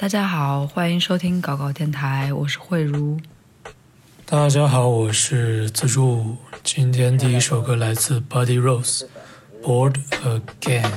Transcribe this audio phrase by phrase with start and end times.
[0.00, 3.18] 大家好，欢迎收听搞搞电台，我是慧茹。
[4.24, 6.36] 大家好，我是自助。
[6.62, 10.88] 今天第一首歌来自 Buddy Rose，Bored Again。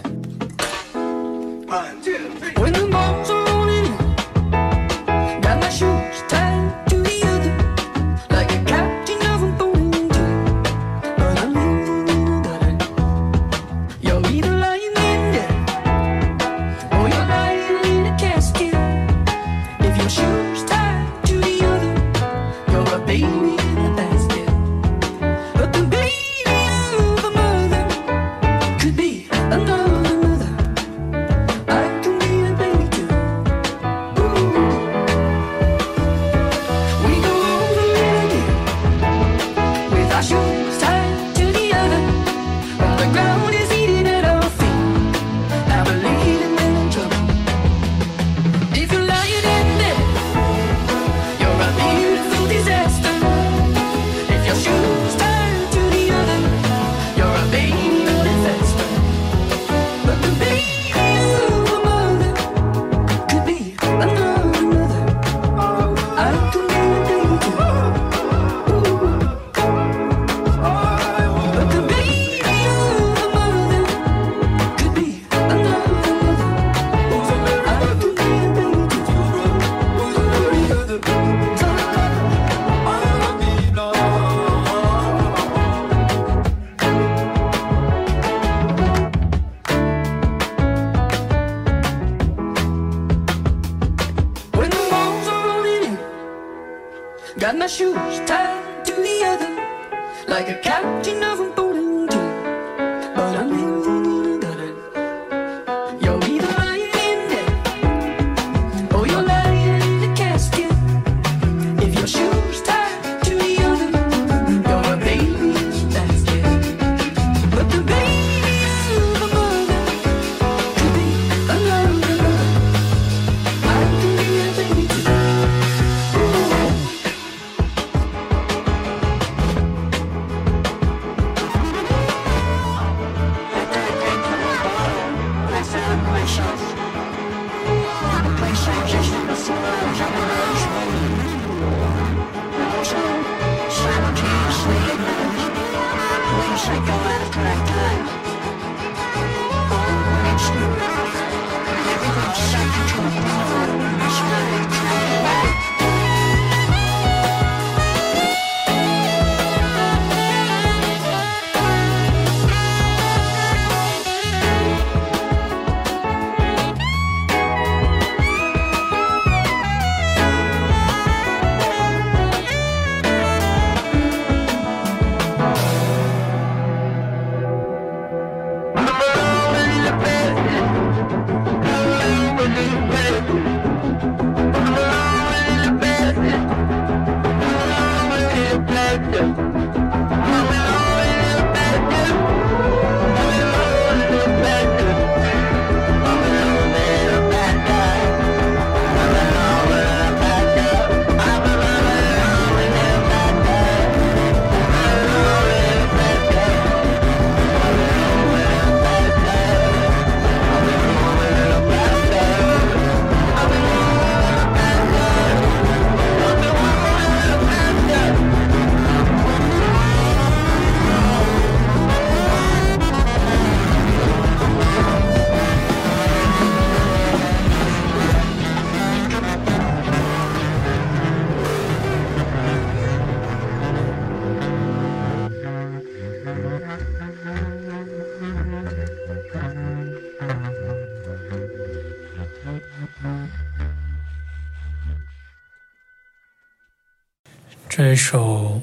[248.01, 248.59] 首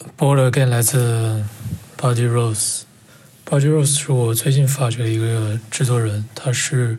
[0.16, 1.44] 《Bored Again》来自
[1.98, 2.84] Buddy Rose。
[3.44, 6.98] Buddy Rose 是我最近发掘的一个制作人，他是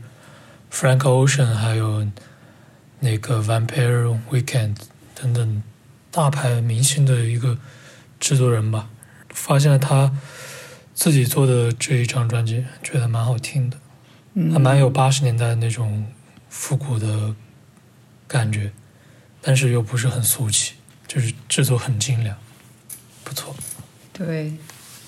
[0.71, 2.07] Frank Ocean 还有
[2.99, 4.75] 那个 Vampire Weekend
[5.15, 5.63] 等等
[6.11, 7.57] 大牌明星的一个
[8.19, 8.87] 制作人吧。
[9.29, 10.15] 发现了他
[10.93, 13.77] 自己做的这一张专辑，觉得蛮好听的，
[14.53, 16.05] 还蛮有八十年代那种
[16.49, 17.33] 复古的
[18.27, 18.71] 感觉，
[19.41, 20.75] 但是又不是很俗气，
[21.09, 22.37] 就是制作很精良，
[23.23, 23.55] 不错。
[24.13, 24.53] 对，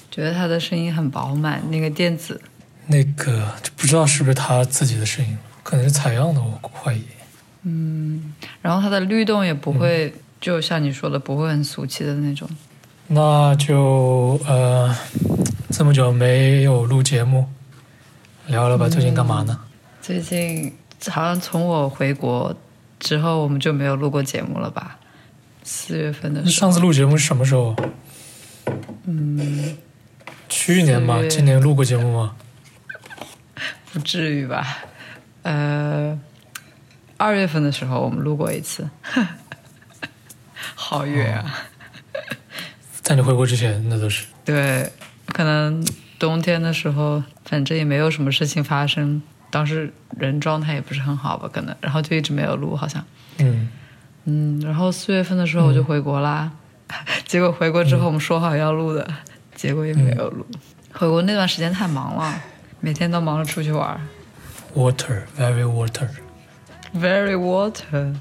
[0.09, 2.41] 觉得他的声音很饱满，那个电子，
[2.87, 7.03] 那个就不知道是不是他自己的声音，可能是采样的，我怀疑。
[7.63, 8.33] 嗯
[8.63, 12.49] 然后它的律动也不会，就像你说的，不会很俗气的那种。
[13.07, 14.95] 那就呃，
[15.69, 17.47] 这么久没有录节目，
[18.47, 18.89] 聊了吧？
[18.89, 19.59] 最近干嘛呢？
[20.01, 20.75] 最近
[21.09, 22.55] 好像从我回国
[22.99, 24.97] 之后，我们就没有录过节目了吧？
[25.73, 27.73] 四月份的那时候，上次录节目是什么时候？
[29.05, 29.77] 嗯，
[30.49, 32.35] 去年吧今年录过节目吗？
[33.93, 34.79] 不至于吧？
[35.43, 36.19] 呃，
[37.15, 38.89] 二月份的时候我们录过一次，
[40.75, 41.63] 好远啊！
[43.01, 44.25] 在你回国之前，那都是。
[44.43, 44.91] 对，
[45.27, 45.85] 可能
[46.19, 53.03] 冬天的时候，反正也没有什么事情发生，当时人状态也不是很好吧，可能，然后就一直没有录，好像。
[53.37, 53.69] 嗯，
[54.25, 56.51] 嗯，然后四月份的时候我就回国啦，
[57.25, 59.07] 结果回国之后我们说好要录的，
[59.55, 60.45] 结果也没有录。
[60.93, 62.41] 回国那段时间太忙了，
[62.79, 63.99] 每天都忙着出去玩
[64.75, 68.15] water very water，，very water，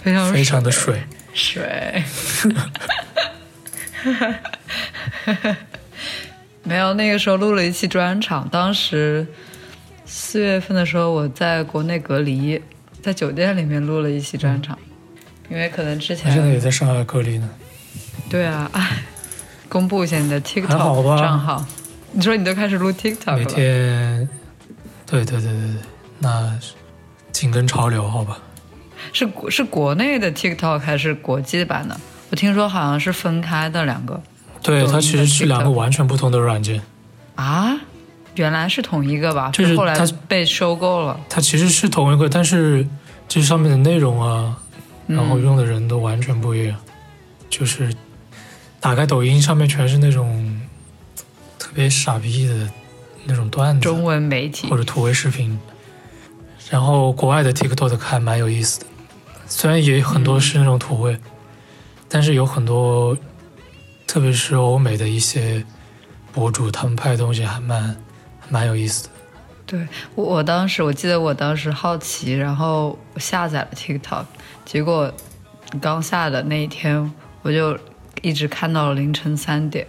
[0.00, 1.02] 非常非常的水。
[1.34, 2.02] 水。
[6.64, 9.26] 没有，那个时候录了一期专场，当时
[10.04, 12.62] 四月份的时候我在国内隔离，
[13.02, 14.78] 在酒店里面录了一期专场，
[15.48, 17.48] 因为可能之前现在也在上海隔离呢。
[18.28, 19.02] 对啊，哎，
[19.68, 21.64] 公布一下你的 TikTok 账号。
[22.12, 24.28] 你说你都开始录 TikTok 了每，天，
[25.06, 25.74] 对对对对对，
[26.18, 26.58] 那
[27.32, 28.38] 紧跟潮流，好吧？
[29.12, 31.98] 是国是国内的 TikTok 还是国际版的？
[32.30, 34.20] 我听说好像是分开的两个
[34.62, 36.80] 对，它其实是两个完全不同的软件。
[37.34, 37.74] 啊，
[38.36, 39.50] 原来是同一个吧？
[39.52, 41.18] 就是后来它被收购了。
[41.28, 42.86] 它其实是同一个，但是
[43.26, 44.56] 这上面的内容啊，
[45.06, 46.76] 然后嗯用的人都完全不一样。
[47.50, 47.94] 就是
[48.80, 50.60] 打开抖音上面全是那种
[51.58, 52.70] 特别傻逼的
[53.24, 55.58] 那种段子，中文媒体或者土味视频。
[56.70, 58.86] 然后国外的 TikTok 还蛮有意思的，
[59.46, 61.18] 虽然也很多是那种土味，
[62.08, 63.14] 但是有很多，
[64.06, 65.62] 特别是欧美的一些
[66.32, 67.94] 博主，他们拍的东西还蛮
[68.48, 69.10] 蛮有意思的。
[69.66, 74.24] 对我，我当时我记得我当时好奇，然后我下载了 TikTok，
[74.64, 75.12] 结果
[75.80, 77.12] 刚下的那一天，
[77.42, 77.78] 我就
[78.22, 79.86] 一直看到了凌晨三点，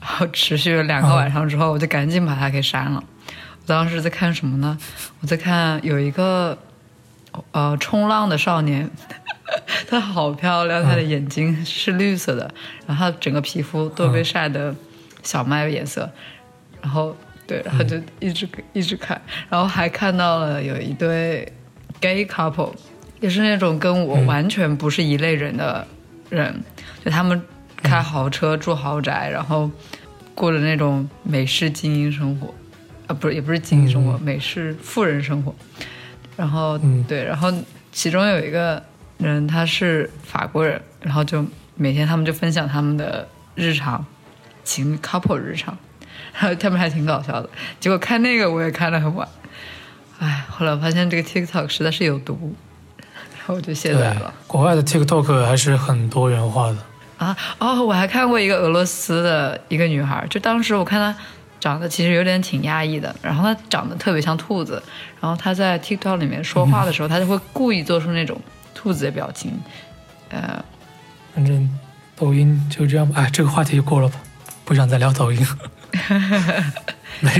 [0.00, 3.02] 然后持续了两个晚上之后，我就赶紧把它给删了。
[3.28, 4.78] 我当时在看什么呢？
[5.20, 6.56] 我在看有一个
[7.52, 8.90] 呃冲浪的少年，
[9.88, 12.52] 他好漂亮，他的眼睛是绿色的，
[12.86, 14.74] 然后他整个皮肤都被晒的
[15.22, 16.10] 小麦颜色，
[16.82, 21.50] 然后对，然后就一直、一直看，然后还看到了有一对
[22.00, 22.72] gay couple，
[23.20, 25.86] 也是那种跟我完全不是一类人的
[26.30, 26.62] 人，
[27.04, 27.40] 就他们
[27.82, 29.70] 开豪车、住豪宅，然后
[30.34, 32.54] 过着那种美式精英生活，
[33.06, 35.54] 啊，不是，也不是精英生活，美式富人生活。
[36.36, 37.04] 然后、嗯。
[37.04, 37.52] 对，然后
[37.92, 38.82] 其中有一个
[39.18, 41.44] 人他是法国人，然后就
[41.76, 44.04] 每天他们就分享他们的日常，
[44.64, 45.76] 情侣 couple 日常，
[46.34, 47.48] 然 后他们还挺搞笑的。
[47.78, 49.28] 结果看那个我也看得很晚，
[50.18, 52.54] 哎，后来我发现这个 TikTok 实在是有毒，
[53.44, 56.76] 然后我就卸对载了。，国外的 TikTok 还是很多元化的。
[57.18, 61.14] 啊哦，我还看过一个俄罗斯的一个女孩，就当时我看她
[61.60, 64.82] 长得其实有点挺压抑的，然后她长得特别像兔子，
[65.20, 68.40] 然后她在 TikTok 里面说话的时候，她就会故意做出那种
[68.74, 69.52] 兔子的表情，
[70.30, 70.64] 呃，
[71.34, 71.68] 反正
[72.16, 73.20] 抖音就这样吧。
[73.20, 74.16] 哎，这个话题就过了吧，
[74.64, 75.46] 不想再聊抖音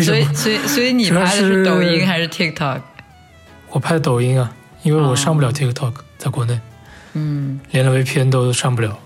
[0.04, 2.80] 所以，所以所以你拍的是是抖音还是 TikTok？
[3.70, 4.52] 我拍抖音啊，
[4.84, 6.60] 因为我上不了 TikTok，在国内
[7.14, 8.96] 嗯，连了 VPN 都上不了。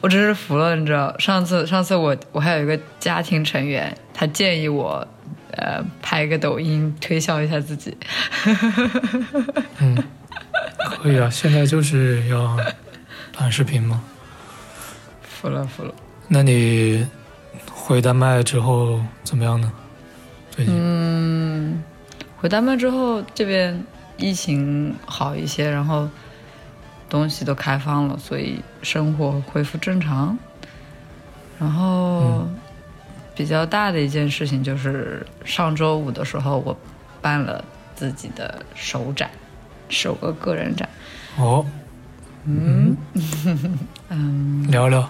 [0.00, 5.06] 我真是服了，你知道，上次上次我我还有一个家庭成员，他建议我。
[5.52, 7.96] 呃，拍一个抖音推销一下自己，
[9.78, 9.96] 嗯，
[11.00, 12.58] 可以啊，现在就是要
[13.32, 14.02] 短视频嘛。
[15.22, 15.94] 服了服了。
[16.28, 17.06] 那你
[17.72, 19.72] 回丹麦之后怎么样呢？
[20.50, 20.74] 最近？
[20.76, 21.82] 嗯，
[22.36, 23.82] 回丹麦之后，这边
[24.16, 26.08] 疫情好一些，然后
[27.08, 30.38] 东西都开放了，所以生活恢复正常。
[31.58, 32.56] 然后、嗯
[33.34, 36.74] 比较大的一件事情就是上周五的时候，我
[37.20, 37.62] 办了
[37.94, 39.30] 自己的首展，
[39.90, 40.88] 首个个人展。
[41.36, 41.66] 哦，
[42.44, 42.96] 嗯。
[44.08, 45.06] 嗯， 聊聊。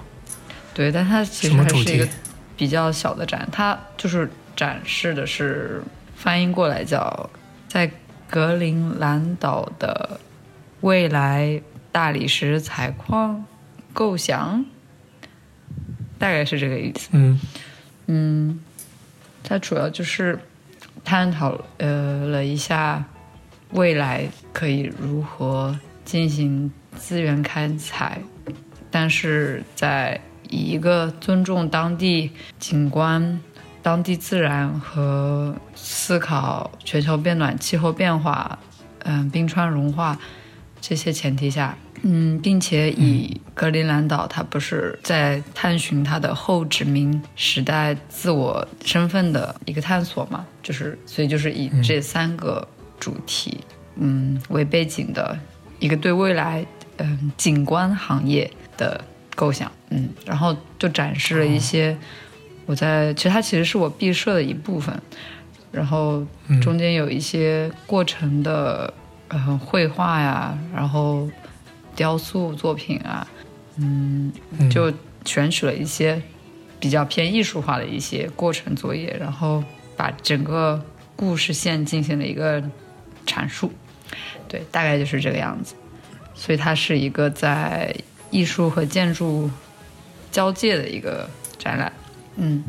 [0.75, 2.09] 对，但它其实还是一个？
[2.57, 5.81] 比较小的展，它就是展示的是
[6.17, 7.31] 翻译过来叫
[7.69, 7.89] 在
[8.28, 10.21] 格陵兰岛的
[10.80, 11.61] 未来
[11.92, 13.45] 大理石采矿
[13.92, 14.64] 构想，
[16.18, 17.09] 大概是这个意思。
[17.12, 17.40] 嗯
[18.06, 18.61] 嗯，
[19.42, 20.38] 它主要就是
[21.04, 23.04] 探讨呃了一下
[23.71, 28.21] 未来可以如何进行资源开采，
[28.90, 32.30] 但是在以一个尊重当地
[32.61, 33.40] 景观、
[33.87, 38.59] 当地自然和思考全球变暖、气候变化、
[39.05, 40.19] 嗯、冰川融化
[40.81, 52.66] 这些前提下，嗯，并且以格陵兰岛它不是在探寻它的后殖民时代自我身份的一个探索嘛，就是所以就是以这三个
[52.99, 53.61] 主题，
[53.95, 55.38] 嗯，为背景的
[55.78, 56.66] 一个对未来
[56.97, 59.00] 嗯景观行业的
[59.37, 61.97] 构想，嗯，然后就展示了一些
[62.66, 65.00] 我在其实它其实是我毕设的一部分，
[65.73, 66.26] 然后
[66.61, 68.92] 中间有一些过程的
[69.28, 71.28] 呃绘画呀，然后
[71.94, 73.26] 雕塑作品啊，
[73.76, 74.32] 嗯，
[74.70, 74.92] 就
[75.25, 76.20] 选取了一些
[76.78, 79.62] 比较偏艺术化的一些过程作业，然后
[79.96, 82.61] 把整个故事线进行了一个
[83.25, 83.73] 阐述，
[84.49, 85.75] 对，大概就是这个样子。
[86.35, 87.94] 所以它是一个在
[88.30, 89.50] 艺术和建筑
[90.30, 91.26] 交界的一个
[91.58, 91.90] 展览，
[92.37, 92.62] 嗯，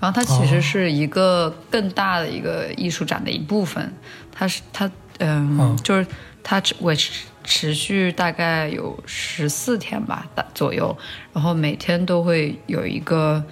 [0.00, 3.92] 然后它其实是一个更大的一个艺术展的一部分，
[4.30, 5.76] 它是它嗯，嗯。
[5.82, 6.06] 就是
[6.42, 10.96] 它持维持持续大概有十四天吧，大左右，
[11.32, 13.44] 然后每天都会有一个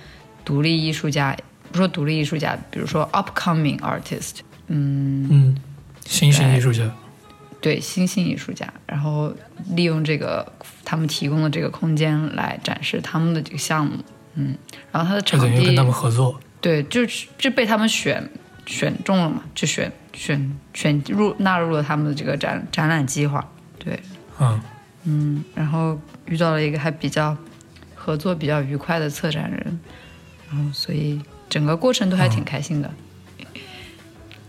[0.44, 1.36] 独立艺术家，
[1.70, 5.56] 不说独立艺术家，比如说 upcoming artist，嗯，嗯，
[6.06, 6.88] 新兴艺术家，
[7.60, 9.32] 对新兴艺术家，然后
[9.70, 10.52] 利用这个
[10.84, 13.98] 他们提供的这个空间来展示他们的这个项目，
[14.34, 14.56] 嗯，
[14.92, 16.40] 然后他的就场地跟他们合作。
[16.60, 18.28] 对，就是就被他们选
[18.66, 23.46] 选中了嘛，就选选选入纳入了他们的这个展展览计划，
[23.78, 23.98] 对，
[24.38, 24.60] 嗯，
[25.04, 27.36] 嗯，然后遇到了一个还比较
[27.94, 29.80] 合作比较愉快的策展人，
[30.50, 32.90] 然后所以整个过程都还挺开心的。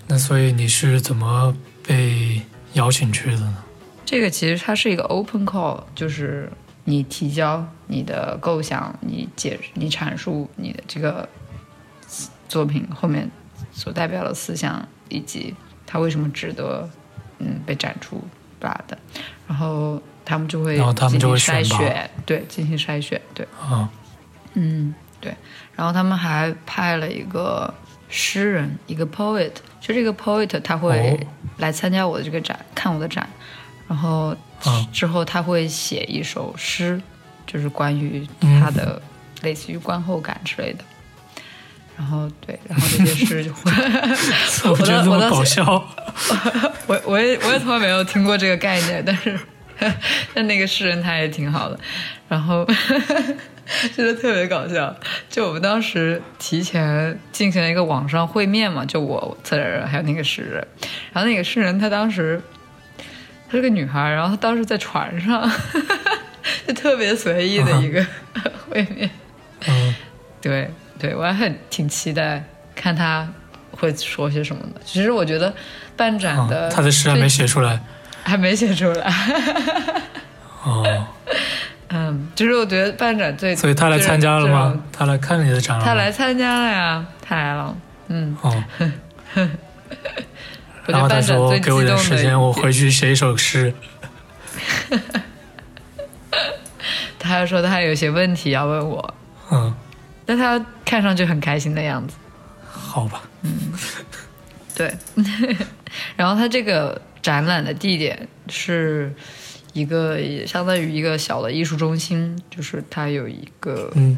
[0.08, 1.56] 那所以你是怎么
[1.88, 2.42] 被
[2.74, 3.64] 邀请去的呢？
[4.06, 6.52] 这个其实它是一个 open call，就是
[6.84, 11.28] 你提交你的构想，你解你阐述你的这个
[12.48, 13.30] 作品后面
[13.72, 16.90] 所代表的思想，以及它为什么值得
[17.40, 18.24] 嗯被展出
[18.60, 18.98] 吧的，
[19.48, 23.90] 然后他们就会然后他们就会进行筛选，对，进行筛选，对，啊，
[24.54, 25.36] 嗯，对。
[25.76, 27.74] 然后他们还派了一个
[28.10, 31.28] 诗人，一个 poet，就这个 poet 他会哦。
[31.58, 33.28] 来参加我的这个展，看我的展，
[33.88, 37.02] 然后啊之后他会写一首诗，
[37.46, 39.02] 就是关于嗯他的
[39.42, 40.84] 类似于观后感之类的。
[41.98, 43.72] 然后对，然后这些诗就会，
[44.72, 45.64] 我觉得这么搞笑。
[46.88, 49.40] 我我也我也从来没有听过这个概念，但是
[50.34, 51.80] 但那个诗人他也挺好的，
[52.28, 52.66] 然后
[53.96, 54.96] 觉得特别搞笑。
[55.30, 60.68] 就我们当时提前进行了一个网上会面嘛，就我策展人还有那个诗人，
[61.14, 62.42] 然后那个诗人他当时
[63.52, 65.52] 她是个女孩，然后她当时在船上，
[66.66, 68.06] 就特别随意的一个
[68.70, 69.10] 会面。
[69.68, 69.94] 嗯，
[70.42, 72.42] 对对，我还很挺期待
[72.74, 73.28] 看她
[73.72, 74.80] 会说些什么的。
[74.86, 75.54] 其实我觉得
[75.98, 77.78] 办展啊的、他的诗还没写出来。
[78.24, 79.14] 还没写出来。
[80.64, 81.08] 哦，
[81.90, 84.82] 嗯，就是我觉得办展最，所以他来参加了吗？
[84.94, 85.86] 他来看你的展了吗？
[85.86, 87.76] 他来参加了呀，他来了。
[88.08, 88.64] 嗯，哦，
[89.36, 89.50] 我觉得
[90.88, 93.74] 然后他说给我点时间，我回去写一首诗。
[97.20, 99.14] 他还说他还有些问题要问我，
[99.52, 99.74] 嗯，
[100.26, 102.16] 但他看上去很开心的样子。
[102.68, 103.22] 好吧。
[103.44, 103.72] 嗯
[104.76, 104.92] 对，
[106.16, 109.14] 然后他这个展览的地点是
[109.74, 114.18] 一个也相当于一个小的艺术中心，就是他有一个嗯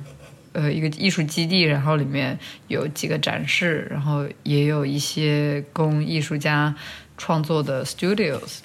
[0.53, 6.73] 呃一个艺术基地，然后里面有几个展示，然后也有一些供艺术家
[7.17, 8.59] 创作的 studios。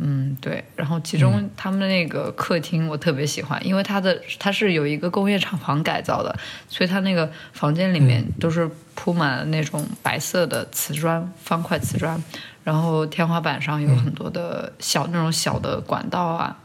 [0.00, 12.22] 嗯，对，然后其中他们的那个客厅我特别喜欢，因为它的它是有一个工业厂房改造的，所以它那个房间里面都是铺满了那种白色的瓷砖，方块瓷砖，
[12.62, 16.56] 然后天花板上有很多的小、那种小的管道啊，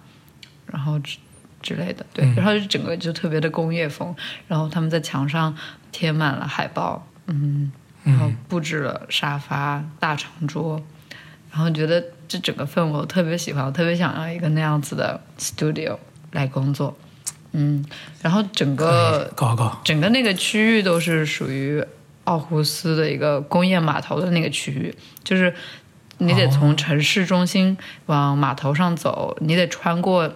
[0.68, 1.02] 然后
[1.64, 4.16] 之之类的，对，然后就整个就特别的工业风，
[4.48, 5.56] 然后他们在墙上
[5.92, 7.72] 贴满了海报，嗯，
[8.04, 10.80] 然后布置了沙发、大长桌，
[11.50, 15.98] 然后觉得这整个氛围我特别喜欢，我特别想要一个那样子的 studio
[16.34, 16.96] 来工作，
[17.54, 17.84] 嗯，
[18.22, 19.82] 然后整个搞搞。
[19.84, 21.84] 整个那个区域都是属于
[22.26, 24.94] 奥胡斯的一个工业码头的那个区域，
[25.24, 25.56] 就是
[26.20, 30.32] 你得从城市中心往码头上走，你得穿过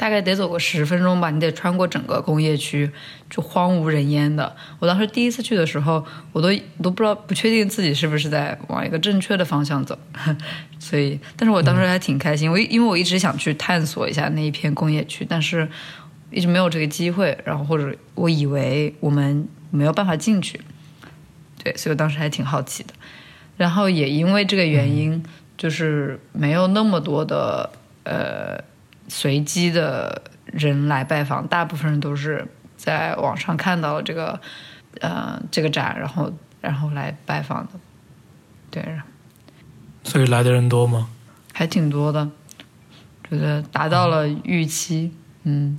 [0.00, 2.90] 大概得走个十分钟吧，你得穿过整个工业区，
[3.28, 4.56] 就荒无人烟的。
[4.78, 6.02] 我当时第一次去的时候，
[6.32, 6.48] 我都
[6.82, 9.98] 都不知道，不确定自己是不是在往一个正确的方向走，
[10.80, 15.68] 所以，但是我当时还挺开心，我因为我一直想去探索一下那一片工业区，但是
[16.30, 20.58] 一直没有这个机会，然后或者我以为我们没有办法进去，
[21.62, 22.94] 对，所以我当时还挺好奇的。
[23.58, 25.22] 然后也因为这个原因，
[25.58, 27.68] 就是没有那么多的
[28.04, 28.69] 呃。
[29.08, 34.40] 随机的人来拜访，大部分人都是在网上看到了这个，
[35.00, 37.72] 呃，这个展，然后然后来拜访的，
[38.70, 39.00] 对。
[40.02, 41.10] 所以来的人多吗？
[41.52, 42.30] 还挺多的，
[43.28, 45.78] 觉得达到了预期，嗯，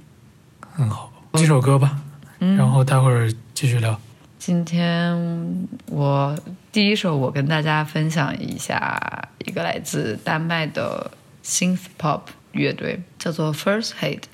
[0.69, 1.11] 很好。
[1.33, 2.01] 几首歌吧，
[2.37, 3.99] 然后待会儿继续聊。
[4.37, 6.37] 今天我
[6.71, 11.09] 第一首，我跟大家分享一下一个来自丹麦的
[11.43, 12.21] synth pop。
[12.52, 14.24] 乐队叫做 First Hate，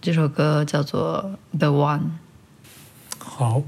[0.00, 2.10] 这首歌叫做 The One。
[3.18, 3.62] 好。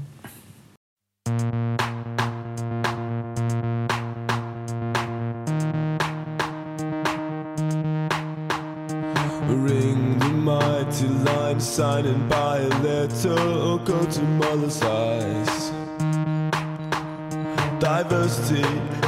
[9.47, 15.71] Ring the mighty line, signing by a letter, or go to mother's eyes.
[17.78, 18.62] Diversity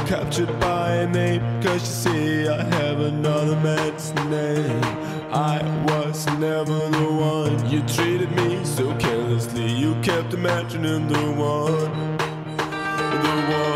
[0.05, 1.41] captured by a name.
[1.63, 4.83] Cause you see I have another man's name.
[5.31, 7.69] I was never the one.
[7.69, 9.67] You treated me so carelessly.
[9.67, 12.17] You kept imagining the one
[13.23, 13.68] The one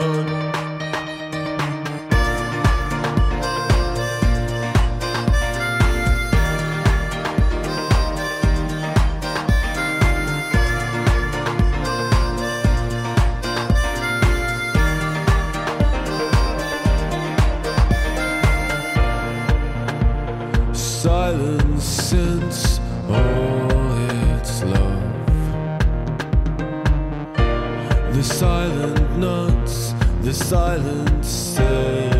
[30.33, 32.12] silence stay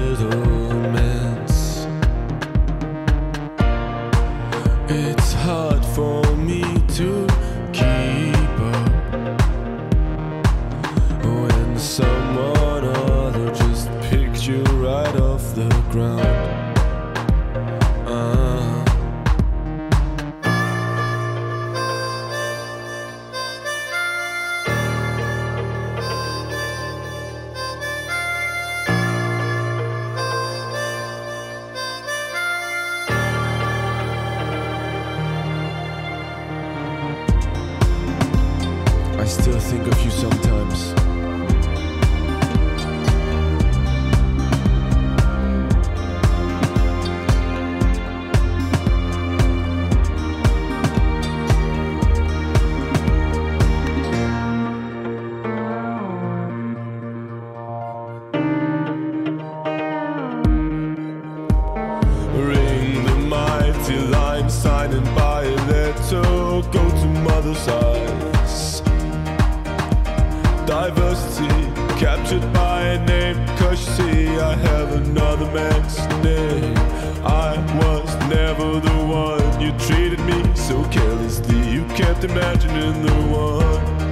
[80.74, 81.72] so carelessly.
[81.72, 84.03] You kept imagining the one.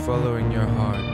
[0.00, 1.09] following your heart.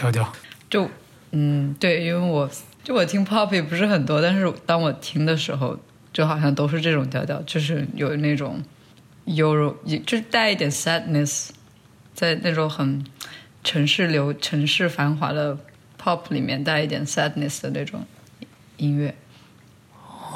[0.00, 0.32] 调调。
[0.70, 0.88] 就
[1.32, 2.50] 嗯，对，因为我
[2.82, 5.78] 就我听 pop 也不是很多，但是当我听的时候，
[6.12, 8.62] 就好像都是这种调调，就是有那种
[9.26, 11.50] 优柔，就是带一点 sadness，
[12.14, 13.04] 在那种很
[13.62, 15.56] 城市流、城市繁华的
[16.02, 18.04] pop 里面带一点 sadness 的那种
[18.78, 19.14] 音乐。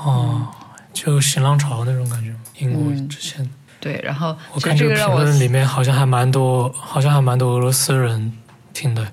[0.05, 0.49] 哦，
[0.93, 2.41] 就新浪潮那种感觉吗？
[2.59, 3.51] 英国嗯之前，
[3.81, 8.33] 对，然后我其看这个评论里面好像还蛮多，好像还蛮多俄罗斯人
[8.73, 9.11] 听的。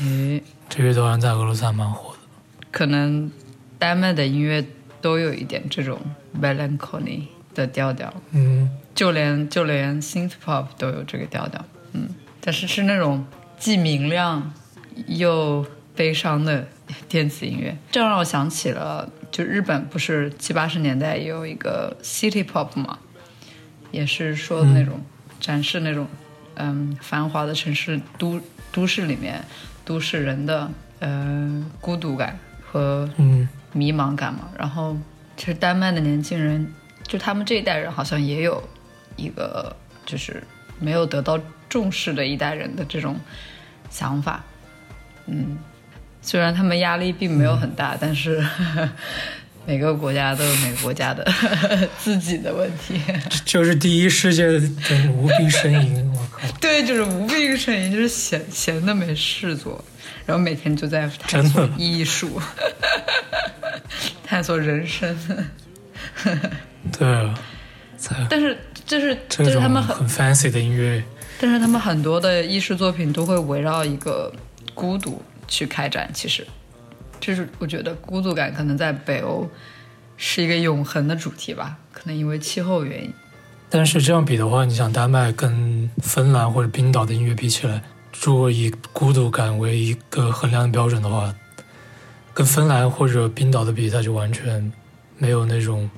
[0.00, 2.18] 诶，这乐队好像在俄罗斯还蛮火的。
[2.70, 3.30] 可能
[3.78, 4.64] 丹麦的音乐
[5.00, 6.00] 都有一点这种
[6.40, 7.22] melancholy
[7.54, 8.12] 的调调。
[8.32, 12.08] 嗯，就连就连 synth pop 都有这个调调，嗯，
[12.40, 13.24] 但是是那种
[13.58, 14.52] 既明亮
[15.06, 16.66] 又悲伤的
[17.08, 22.98] 电子音乐，这让我想起了，就日本不是七八十年代也有一个 city pop 嘛，
[23.92, 25.00] 也是说那种、
[25.38, 26.08] 展示那种
[26.56, 28.40] 嗯繁华的城市都
[28.72, 29.44] 都市里面
[29.84, 30.70] 都市人的
[31.00, 34.48] 呃孤独感和嗯迷茫感嘛。
[34.58, 34.96] 然后
[35.36, 38.62] 其实丹麦的年轻人，就他们这一代人好像也有
[39.16, 39.74] 一个
[40.06, 40.42] 就是
[40.78, 43.16] 没有得到重视的一代人的这种
[43.90, 44.44] 想法。
[45.26, 45.58] 嗯，
[46.20, 48.44] 虽然他们压力并没有很大，但是
[49.66, 51.24] 每个国家都有每个国家的
[51.98, 53.00] 自己的问题。
[53.44, 54.58] 就是第一世界的
[55.12, 59.82] 无病呻吟，我靠， 对，就是无病呻吟，就是闲闲的没事做，
[60.26, 62.40] 然后每天就在探索艺术，
[64.26, 65.16] 探索人生。
[66.92, 67.34] 对啊，
[68.28, 71.02] 但是就是就这是他们很很 fancy 的音乐，
[71.40, 74.30] 但是他们很多的艺术作品都会围绕一个
[74.74, 76.10] 孤独去开展。
[76.12, 76.46] 其实，
[77.24, 79.48] 就是我觉得孤独感可能在北欧
[80.18, 83.10] 是一个永恒的主题吧，可能因为气候原因。
[83.70, 87.82] 但是这样比的话，你想丹麦跟芬兰或者冰岛的音乐比起来，
[88.22, 91.34] 如果以孤独感为一个衡量的标准的话，
[92.34, 94.70] 跟芬兰或者冰岛的比，它就完全
[95.16, 95.88] 没有那种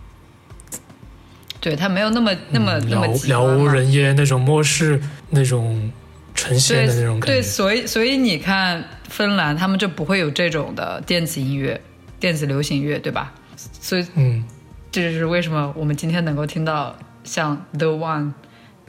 [1.60, 5.90] 对它没有那么那么、嗯那么了了无人烟那种末世那种
[6.36, 7.48] 呈现的那种感觉对，觉。
[7.48, 11.80] 所以所以你看芬兰，他们就不会有这种的电子音乐、
[12.18, 13.32] 电子流行乐，对吧？
[13.80, 14.44] 所以嗯，
[14.90, 18.32] 这就是为什么我们今天能够听到像 The One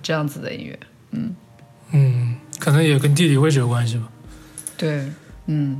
[0.01, 0.79] 这样子的音乐。
[1.11, 1.35] 嗯
[1.91, 4.09] 嗯，可能也跟地理位置有关系吧。
[4.75, 5.09] 对，
[5.45, 5.79] 嗯，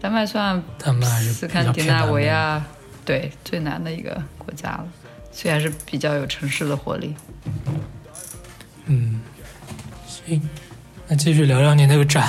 [0.00, 2.06] 丹麦算他们还是斯堪的纳。
[2.06, 2.64] 维亚
[3.04, 4.88] 对最南的一个国家了，
[5.30, 7.14] 所以还是比较有城市的活力。
[8.86, 9.20] 嗯，
[10.06, 10.48] 行，
[11.08, 12.26] 那继续聊聊你那个展。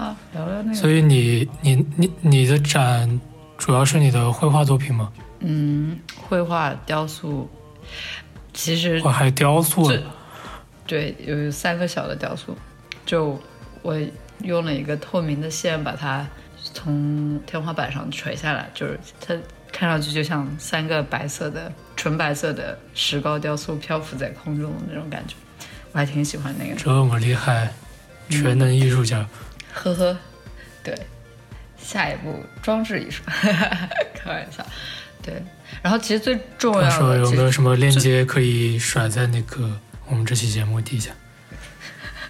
[0.00, 3.20] 啊，聊聊那个，所以你你你你的展
[3.58, 5.12] 主要是你的绘画作品吗？
[5.40, 7.46] 嗯，绘画、雕塑，
[8.54, 9.92] 其实我还雕塑。
[10.86, 12.56] 对，有三个小的雕塑，
[13.04, 13.38] 就
[13.82, 13.94] 我
[14.42, 16.26] 用了一个透明的线把它
[16.72, 19.36] 从天花板上垂下来，就是它
[19.70, 25.34] 看上去就像三个白色的纯白色的石膏雕塑漂浮在空中的那种感觉，
[25.92, 26.74] 我还挺喜欢那个。
[26.74, 27.70] 这么厉害，
[28.30, 29.26] 全能艺术家。
[29.72, 30.18] 呵呵，
[30.82, 30.94] 对，
[31.78, 33.22] 下一步装置艺术，
[34.14, 34.66] 开玩笑，
[35.22, 35.42] 对。
[35.82, 41.12] 然后其实最重要的，有没有什么链接可以甩在那个我们这期节目底下？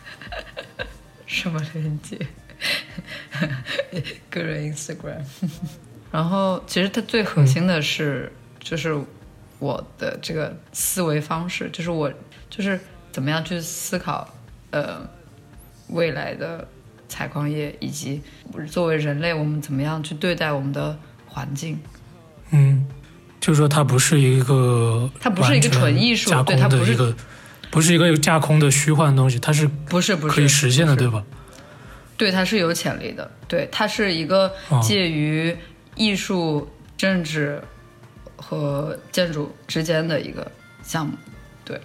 [1.26, 2.18] 什么链接？
[4.29, 5.22] 个人 Instagram。
[6.12, 8.94] 然后其实它最核心的是，就是
[9.59, 12.12] 我的这个思维方式，就是我
[12.50, 12.79] 就是
[13.11, 14.29] 怎么样去思考，
[14.70, 15.09] 呃，
[15.88, 16.66] 未来的
[17.11, 18.23] 采矿业以及
[18.70, 20.96] 作为人类，我们怎么样去对待我们的
[21.27, 21.79] 环境。
[22.53, 22.87] 嗯，
[23.40, 27.14] 就是说它不是一个，它不是一个纯艺术加对它不是一个，
[27.70, 31.23] 不是一个架空的虚幻的东西，它是不是不是可以实现的，对吧？
[32.16, 33.31] 对，它是有潜力的。
[33.49, 35.57] 对，它是一个哦介于
[35.96, 37.61] 艺术、政治
[38.37, 40.51] 和建筑之间的一个
[40.83, 41.12] 项目。
[41.64, 41.81] 对，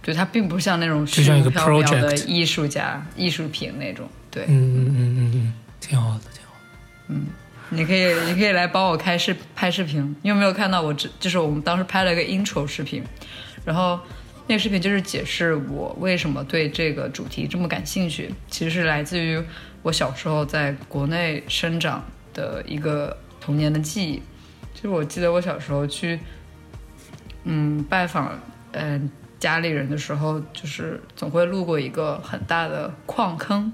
[0.00, 4.08] 对，它并不像那种虚无缥缈的艺术家、艺术品那种。
[4.32, 6.54] 对，嗯嗯嗯嗯嗯，挺好的，挺好
[7.08, 7.14] 的。
[7.68, 10.16] 你可以，你可以来帮我开视拍视频。
[10.22, 11.08] 你有没有看到我这？
[11.20, 13.04] 就是我们当时拍了一个 intro 视频，
[13.64, 14.00] 然后
[14.46, 19.42] 那个视频就是解释我为什么对这个主题这么感兴趣，其实是来自于
[19.82, 24.22] 我小时候在国内生长的一个童年的记忆。
[24.74, 26.18] 就是我记得我小时候去，
[27.44, 28.38] 嗯，拜访
[28.72, 33.72] 嗯、家里人的时候，就是总会路过一个很大的矿坑，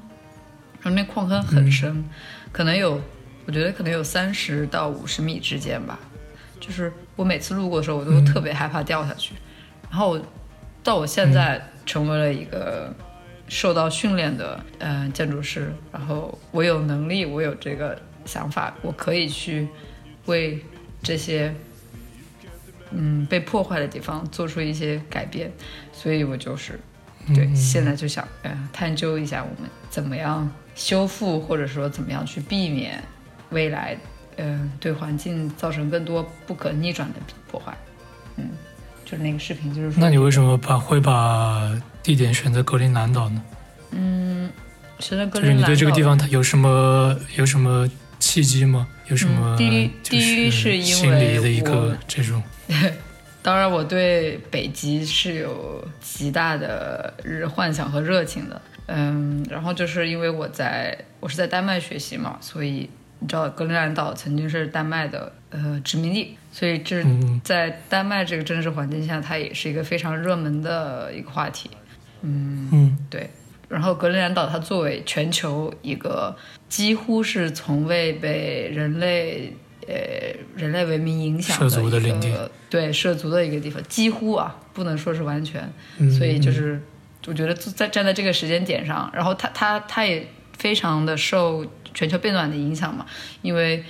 [0.80, 2.04] 然后那矿坑很深，
[2.52, 3.00] 可能有
[3.46, 5.98] 我觉得可能有三十到五十米之间吧。
[6.60, 9.34] 就是我每次路过的时候，我都特别害怕掉下去。
[9.90, 10.20] 然后
[10.82, 12.94] 到我现在成为了一个
[13.48, 19.66] 受到训练的嗯、呃建筑师，然后我有能力，我有这个想法，我可以去
[20.26, 20.62] 为
[21.02, 21.54] 这些
[22.90, 25.50] 嗯被破坏的地方做出一些改变，
[25.92, 26.78] 所以我就是
[27.34, 33.02] 对、嗯现在就想呃探究一下我们怎么样修复，或者说怎么样去避免
[33.50, 33.98] 未来
[34.36, 37.14] 嗯、呃对环境造成更多不可逆转的
[37.50, 37.76] 破坏。
[38.36, 38.50] 嗯，
[39.04, 41.68] 就是那个视频，就是说，那你为什么把会把
[42.00, 43.42] 地点选择格陵兰岛呢？
[43.90, 44.48] 嗯，
[45.00, 48.86] 选择格陵兰岛就是你对这个地方它有什么有什么契机吗？
[49.08, 52.40] 有什么嗯第一就第一是因为心为理的一个这种
[53.42, 57.14] 当然，我对北极是有极大的
[57.54, 58.60] 幻想和热情的。
[58.86, 71.70] 嗯，然后就是因为我在我是在丹麦学习嘛，所以你知道格陵兰岛曾经是丹麦的呃殖民地，所以这嗯在丹麦这个政治环境下，它也是一个非常热门的一个话题。
[72.22, 73.30] 嗯对，
[73.68, 76.34] 然后格陵兰岛它作为全球一个
[76.68, 79.54] 几乎是从未被人类
[79.88, 86.80] 呃人类文明影响涉足的一个领地对涉足的一个地方，几乎啊不能说是完全，嗯，所以就是
[87.26, 93.06] 我觉得在站在这个时间点上，然后它它它也非常的受全球变暖的影响嘛，
[93.42, 93.82] 因为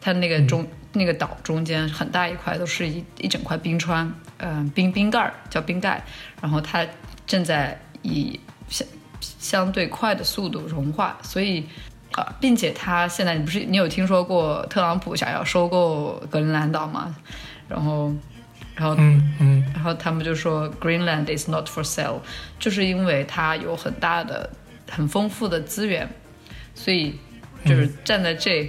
[0.00, 6.04] 它那个中、那个岛中间很大一块都是一一整块冰川，嗯、冰冰盖儿叫冰盖，
[6.40, 6.86] 然后它
[7.26, 8.86] 正在以相
[9.20, 11.66] 相对快的速度融化，所以
[12.12, 17.14] 啊、并且他现在你不是你有听说过特朗普想要收购格陵兰岛吗？
[17.68, 18.12] 然后，
[18.74, 22.18] 然后嗯嗯然后他们就说 Greenland is not for sale，
[22.58, 24.50] 就是因为它有很大的、
[24.90, 26.08] 很丰富的资源，
[26.74, 27.16] 所以
[27.64, 28.68] 就是站在这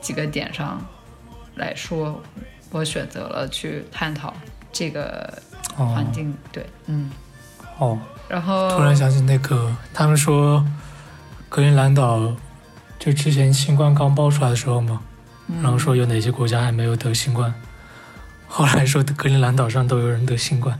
[0.00, 0.80] 几个点上
[1.56, 2.22] 来说，
[2.70, 4.32] 我选择了去探讨
[4.72, 5.42] 这个
[5.76, 6.32] 哦环境。
[6.52, 7.10] 对，嗯，
[7.78, 10.64] 哦，然后突然想起那个，他们说
[11.48, 12.32] 格陵兰岛
[13.00, 15.02] 就之前新冠刚爆出来的时候嘛，
[15.48, 15.60] 嗯。
[15.62, 17.52] 然后说有哪些国家还没有得新冠，
[18.46, 20.78] 后来说格陵兰岛上都有人得新冠，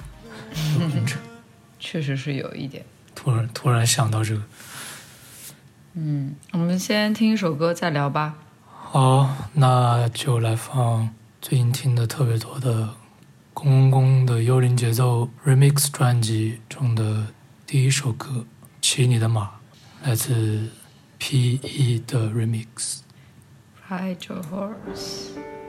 [1.80, 2.85] 确实是有一点。
[3.14, 4.42] 突然突然想到这个，
[5.94, 8.35] 嗯，我们先听一首歌再聊吧。
[8.66, 12.90] 好，那就来放最近听的特别多的
[13.54, 17.28] 公公的幽灵节奏 remix 专辑中的
[17.66, 18.30] 第一首歌
[18.80, 19.44] 《骑你的马》，
[20.02, 20.70] 来自
[21.20, 23.02] P.E 的 remix。
[23.90, 25.60] Ride your horse。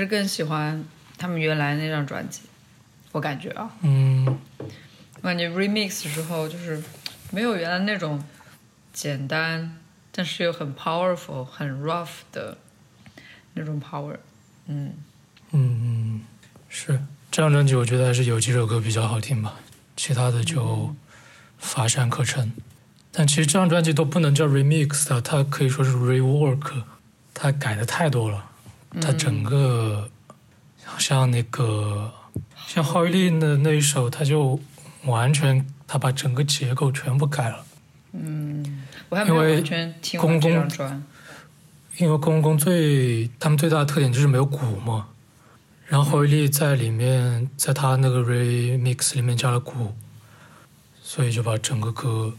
[0.00, 0.82] 是更喜欢
[1.18, 2.40] 他们原来那张专辑，
[3.12, 4.24] 我感觉啊，嗯，
[5.16, 6.82] 我感觉 remix 之后就是
[7.30, 8.24] 没有原来那种
[8.94, 9.76] 简单，
[10.10, 12.56] 但是又很 powerful、很 rough 的
[13.52, 14.16] 那种 power。
[14.66, 14.94] 嗯，
[15.50, 16.22] 嗯，
[16.70, 16.98] 是
[17.30, 19.56] 这张专辑，我觉得还是有几首歌比较好听吧，
[19.96, 20.96] 其他的就
[21.58, 22.52] 乏善可陈。
[23.12, 26.84] 但其实这张专辑都不能叫 remix 的，它可以说是 rework，
[27.34, 28.49] 它改的太多了，
[28.98, 30.08] 它整个
[30.98, 32.12] 像那个
[32.66, 34.58] 像郝玉丽的那一首，它就
[35.04, 37.64] 完全他把整个结构全部改了。
[39.08, 41.04] 我还没有因为完全听完这公公张专。
[41.98, 45.08] 因为公公最他们最大的特点就是没有鼓嘛，
[45.86, 49.94] 然后侯一力在里面，在他那个 remix 里面加了鼓，
[51.02, 52.32] 所以就把整个歌，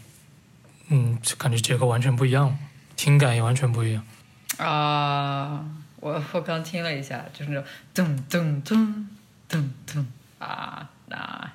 [0.87, 2.57] 嗯，就感觉结构完全不一样，
[2.95, 4.03] 听感也完全不一样。
[4.57, 5.63] 啊，
[6.01, 9.05] 我我刚听了一下，就是那种噔噔噔
[9.49, 10.05] 噔噔
[10.39, 11.53] 啊，那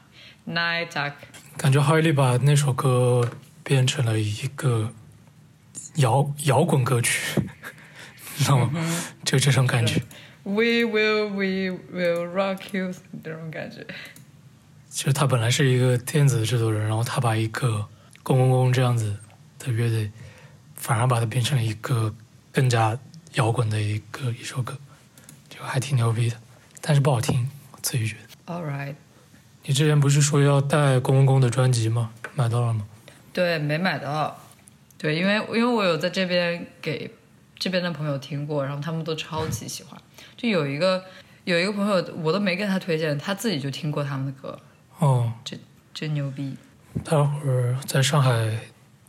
[0.48, 1.12] night talk，
[1.58, 3.28] 感觉郝一力把那首歌
[3.62, 4.92] 变成了一个
[5.96, 7.42] 摇摇滚歌曲，
[8.38, 8.70] 你知道吗？
[9.24, 10.00] 就这种感觉。
[10.44, 13.84] We will, we will rock you 这种感觉。
[14.88, 17.88] 其实他本来是一个电子制作人，然后他把一个
[18.22, 19.18] 公公公这样子
[19.58, 20.12] 的乐队，
[20.76, 22.14] 反而把它变成了一个
[22.52, 22.96] 更加
[23.36, 24.76] 摇滚的一个一首歌，
[25.48, 26.36] 就还挺牛逼的，
[26.80, 28.52] 但是不好听，我自己觉得。
[28.52, 28.94] All right，
[29.64, 32.10] 你之前不是说要带公公公的专辑吗？
[32.34, 32.86] 买到了吗？
[33.32, 34.38] 对，没买到。
[34.98, 37.10] 对，因为因为我有在这边给
[37.58, 40.00] 这边的朋友听过，然后他们都超级喜欢。
[40.36, 41.04] 就有一个
[41.44, 44.58] 有一个朋友，我都没跟他推荐，他自己就听过他们的歌，
[44.98, 45.32] 哦，
[45.92, 46.56] 真牛逼。
[47.04, 48.58] 待会儿在上海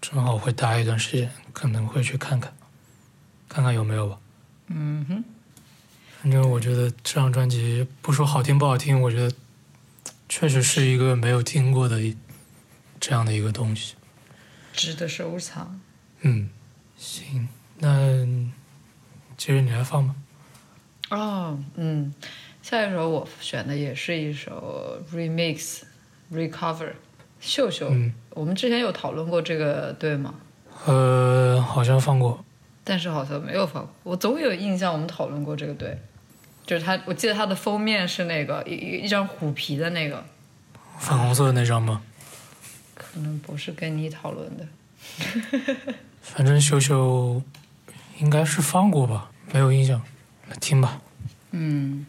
[0.02, 2.54] 正好会待一段时间，可能会去看看，
[3.50, 4.20] 看看有没有吧。
[4.68, 5.24] 嗯哼，
[6.22, 9.34] 反正我觉得这张专辑不说好听不好听，我觉得
[10.28, 12.16] 确实是一个没有听过的一
[13.00, 13.96] 这样的一个东西。
[14.74, 15.80] 值得收藏。
[16.22, 16.50] 嗯，
[16.98, 17.48] 行，
[17.80, 18.26] 那
[19.38, 20.16] 接着你来放吧。
[21.10, 22.14] 哦，嗯，
[22.62, 25.84] 下一首我选的也是一首 remix
[26.32, 26.92] recover，
[27.40, 27.88] 秀秀。
[27.90, 30.36] 嗯，我们之前有讨论过这个对吗？
[30.86, 32.44] 呃，好像放过。
[32.90, 36.00] 但是好像没有放过，我总有印象我们讨论过这个队，
[36.66, 40.24] 就是他，我记得他的封面是那个一一一张虎皮的那个，
[40.98, 42.02] 粉红色的那张吗？
[42.96, 44.66] 可能不是跟你讨论的。
[46.24, 47.42] 反正秀秀
[48.20, 50.02] 应该是放过吧，没有印象。
[50.48, 51.02] 来听吧。
[51.52, 52.06] 嗯，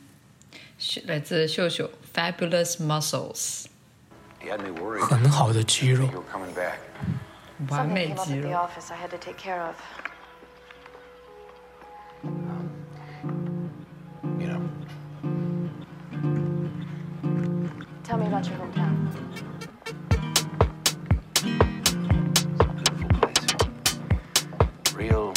[0.78, 2.76] 是来自秀秀 Fabulous
[4.46, 6.08] worried 很好的肌肉.
[7.68, 8.48] 完美肌肉。
[12.28, 13.70] Um,
[14.38, 14.60] you know.
[18.04, 19.08] Tell me about your hometown.
[21.40, 23.46] It's a beautiful place.
[24.94, 25.32] Real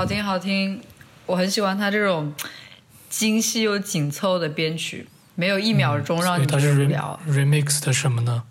[0.00, 0.80] 好听好听，
[1.26, 2.32] 我很喜欢他这种
[3.10, 7.20] 精细又紧凑的编曲，没有一秒钟让你无聊。
[7.28, 8.44] remix 的什么呢？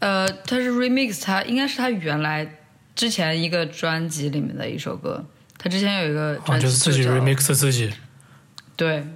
[0.00, 2.58] 呃，它是 remix，它应该是他原来
[2.96, 5.24] 之前一个专辑里面的一首歌。
[5.56, 7.92] 他之前有一个啊，专辑就是自己 remix 自己。
[8.74, 9.06] 对，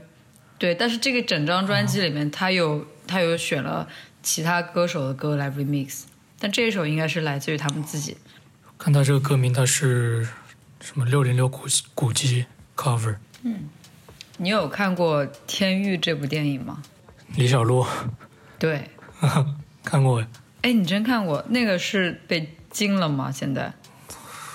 [0.57, 3.89] 对，但是这个整张专辑里面，他有他有选了
[4.23, 6.03] 其他歌手的歌来 remix，
[6.39, 8.17] 但这一首应该是来自于他们自己。
[8.79, 10.29] 看到这个歌名，它是
[10.85, 11.65] 什么六零六古
[11.95, 12.45] 古迹
[12.77, 13.71] cover，嗯
[14.37, 16.83] 你有看过《天域》这部电影吗？
[17.37, 17.87] 李小璐
[18.59, 18.91] 对，
[19.83, 20.29] 看过哎。
[20.61, 21.43] 哎，你真看过？
[21.49, 23.33] 那个是被禁了吗？
[23.33, 23.73] 现在？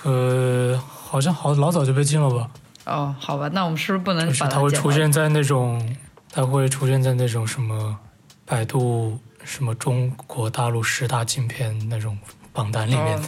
[0.04, 2.48] 呃，好像好老早就被禁了吧？
[2.84, 5.96] 哦，好吧，那我们是不是不能就是把它会出现在那种，
[6.30, 7.98] 它会出现在那种什么
[8.44, 12.16] 百度什么中国大陆十大禁片那种
[12.52, 13.22] 榜单里面哦，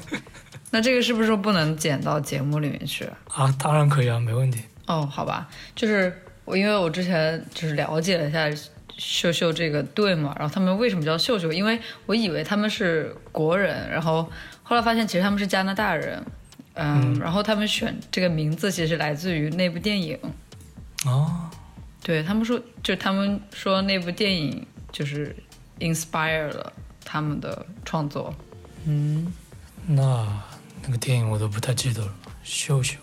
[0.74, 3.04] 那这个是不是不能剪到节目里面去？
[3.28, 3.54] 啊？
[3.58, 4.62] 当然可以啊，没问题。
[4.86, 5.46] 哦，好吧，
[5.76, 6.12] 就是
[6.46, 8.50] 我，因为我之前就是了解了一下
[8.96, 11.52] 秀秀这个队嘛，然后他们为什么叫秀秀？
[11.52, 14.28] 因为我以为他们是国人，然后
[14.62, 16.24] 后来发现其实他们是加拿大人，
[16.74, 20.18] 嗯，然后他们选这个名字其实来自于那部电影，
[21.04, 21.50] 哦，
[22.02, 25.36] 对他们说，就他们说那部电影就是
[25.78, 26.72] inspire 了
[27.04, 28.34] 他们的创作，
[28.86, 29.32] 嗯
[29.86, 30.26] 那
[30.82, 32.14] 那个电影我都不太记得了。
[32.42, 32.96] 秀秀，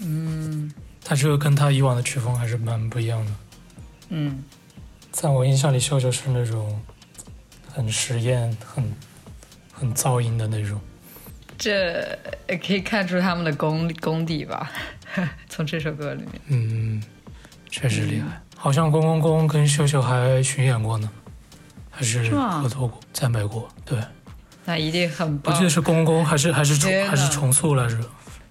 [0.00, 0.72] 嗯，
[1.04, 3.32] 他这个跟他以往的曲风还是蛮不一样的。
[4.08, 4.44] 嗯，
[5.10, 6.80] 在我印象里，秀秀是那种
[7.72, 8.84] 很实验、很
[9.72, 10.80] 很噪音的那种。
[11.56, 12.18] 这
[12.48, 14.70] 也可以看出他们的功功底吧，
[15.48, 16.40] 从这首歌里面。
[16.48, 17.02] 嗯，
[17.70, 18.42] 确实厉害。
[18.56, 21.08] 好像公公公跟秀秀还巡演过呢，
[21.90, 23.68] 还是合作过，在美国。
[23.84, 23.98] 对，
[24.64, 25.52] 那一定很棒。
[25.54, 27.98] 我记得是公公公还是还是重还是重塑来着？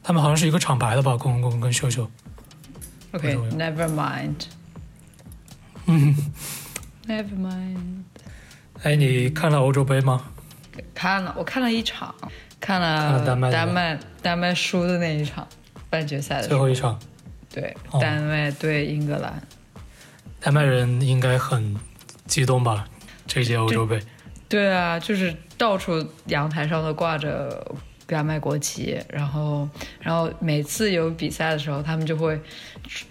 [0.04, 1.16] 他们好像是一个厂牌的吧？
[1.16, 2.10] 公公公跟秀秀。
[3.12, 4.46] OK，Never、mind。
[5.86, 6.16] 嗯，
[7.08, 8.04] Never mind。
[8.84, 10.22] 哎，你看了欧洲杯吗？
[10.96, 12.16] 看了，我看了一场，
[12.60, 15.48] 看看了了丹麦丹麦丹麦输的那一场
[15.90, 16.98] 半决赛的，最后一场，
[17.54, 19.42] 对，哦丹麦对英格兰。
[20.40, 21.76] 丹麦人应该很
[22.26, 22.88] 激动吧？
[23.28, 24.02] 这届欧洲杯。
[24.52, 27.66] 对啊，就是到处阳台上都挂着
[28.06, 29.68] 丹麦国旗，然后，
[30.02, 32.38] 然后每次有比赛的时候，他们就会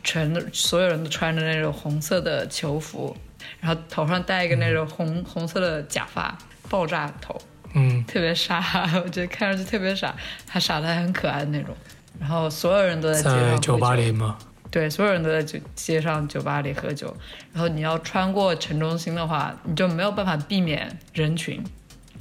[0.05, 3.17] 全都所有人都穿着那种红色的球服，
[3.59, 6.37] 然后头上戴一个那种红、红色的假发，
[6.69, 7.41] 爆炸头，
[7.73, 8.63] 嗯，特别傻，
[9.03, 10.15] 我觉得看上去特别傻，
[10.47, 11.75] 还傻的还很可爱的那种。
[12.21, 14.37] 然后所有人都在街上喝在酒吧里吗？
[14.71, 17.15] 对，所有人都在酒街上、酒吧里喝酒。
[17.53, 21.63] 然后你要穿过城中心的话，你就没有办法避免人群。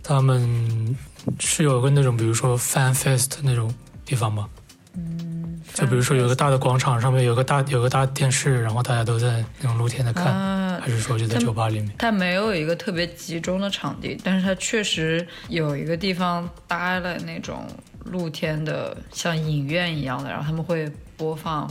[0.01, 0.97] 他们
[1.39, 3.73] 是有个那种，比如说 fan fest 那种
[4.03, 4.49] 地方吗？
[4.95, 11.91] 嗯，就比如说有个大的广场，上面有个大有个大电视，然后大家都在那种露天的看，啊还是说就在酒吧里面？
[11.99, 17.67] 它没有一个特别集中的场地，但是它确实有一个地方搭了那种
[18.05, 21.69] 露天的像影院一样的，然后他们会播放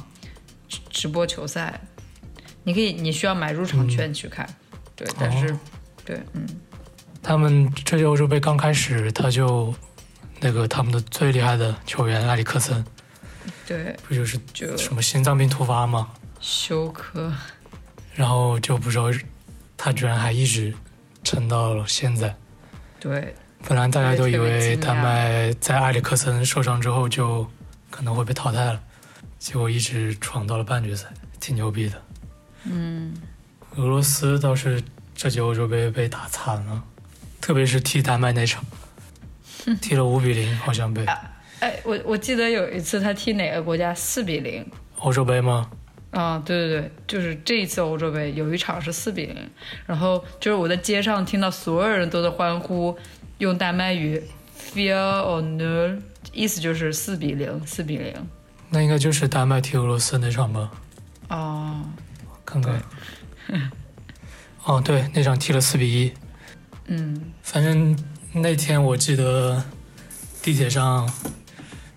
[0.69, 1.81] 直直播球赛。
[2.64, 4.47] 你可以，你需要买入场券去看，
[4.95, 5.59] 对，但是、哦。
[6.05, 6.47] 对，嗯，
[7.23, 9.75] 他们这届欧洲杯刚开始，他就
[10.41, 12.85] 那个他们的最厉害的球员埃里克森，
[13.66, 16.11] 对，不就是就什么心脏病突发吗？
[16.41, 17.33] 休克，
[18.14, 19.05] 然后就不知道
[19.77, 20.75] 他居然还一直
[21.25, 22.35] 撑到了现在。
[23.01, 23.35] 对，
[23.66, 27.47] 本来大家都以为丹麦在埃里克森受伤之后就
[27.91, 28.83] 可能会被淘汰了，
[29.39, 31.07] 结果一直闯到了半决赛，
[31.41, 32.03] 挺牛逼的。
[32.64, 33.14] 嗯，
[33.76, 34.82] 俄罗斯倒是
[35.14, 36.82] 这届欧洲杯被打惨了，
[37.41, 38.64] 特别是踢丹麦那场，
[39.80, 41.07] 踢了五比零，好像被
[41.61, 44.66] 哎，我我记得有一次他踢哪个国家四比零，
[44.99, 45.70] 欧洲杯吗？
[46.11, 49.36] 啊，对对对，就是这一次欧洲杯有一场是四比零，
[49.86, 52.97] 然后就是我在街上听到所有人都在欢呼，
[53.39, 54.22] 用丹麦语
[54.72, 55.99] “fear or no”，
[56.32, 58.14] 意思就是四比零，四比零。
[58.71, 60.71] 那应该就是丹麦踢俄罗斯那场吧？
[61.29, 61.83] 哦，
[62.45, 62.81] 看看。
[64.64, 66.12] 哦，对，那场踢了四比一。
[66.87, 67.97] 嗯，反正
[68.33, 69.62] 那天我记得
[70.43, 71.11] 地铁上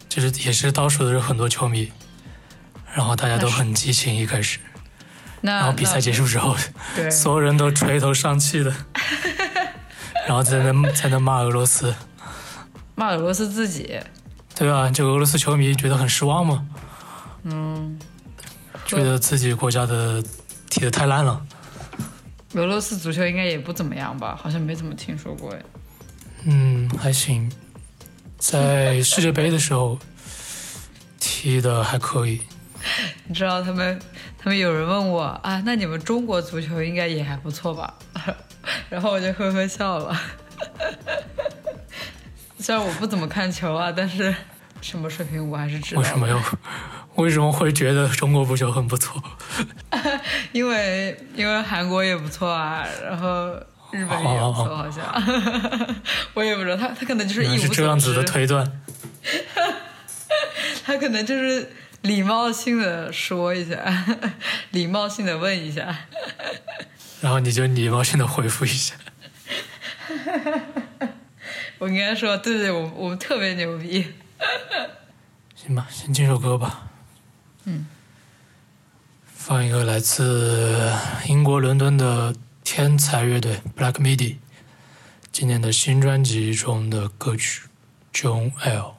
[0.08, 1.92] 就是也是倒数的是很多球迷，
[2.94, 4.60] 然后大家都很激情一开始，
[5.42, 6.56] 然后比赛结束之后，
[6.96, 8.74] 对，所有人都垂头丧气的，
[10.28, 11.94] 然后在那在那骂俄罗斯，
[12.96, 14.00] 骂俄罗斯自己，
[14.56, 14.90] 对吧？
[14.90, 16.66] 就俄罗斯球迷觉得很失望吗，
[17.44, 17.98] 嗯，
[18.86, 20.24] 觉得自己国家的
[20.70, 21.46] 踢得太烂了。
[22.54, 24.38] 俄罗斯足球应该也不怎么样吧？
[24.42, 25.62] 好像没怎么听说过哎。
[26.44, 27.52] 嗯，还行。
[28.38, 29.98] 在世界杯的时候，
[31.20, 32.42] 踢的还可以。
[33.28, 34.00] 你知道他们，
[34.38, 37.94] 他们有人问我啊，那你们中国足球应该也还不错吧？
[38.90, 40.20] 然后我就呵呵笑了。
[42.62, 44.34] 虽然我不怎么看球啊，但是
[44.82, 46.02] 什么水平我还是知道。
[46.02, 46.42] 为什么要？
[47.16, 49.22] 为什么会觉得中国足球很不错？
[50.54, 53.50] 因为因为韩国也不错啊，然后
[53.92, 55.04] 日本也不错，好像
[56.34, 58.66] 我也不知道，他他可能就是一无所这样子的，推断。
[60.86, 61.72] 他可能就是
[62.04, 64.06] 礼貌性的说一下，
[64.72, 65.96] 礼貌性的问一下。
[67.20, 68.96] 然后你就礼貌性的回复一下。
[71.82, 74.06] 我应该说，对对，我我们特别牛逼。
[75.56, 76.92] 行吧，先听首歌吧。
[77.64, 77.88] 嗯，
[79.26, 80.94] 放一个来自
[81.26, 84.36] 英国伦敦的天才乐队 Black Midi
[85.32, 87.64] 今年的新专辑中的歌曲
[88.16, 88.96] 《John L》。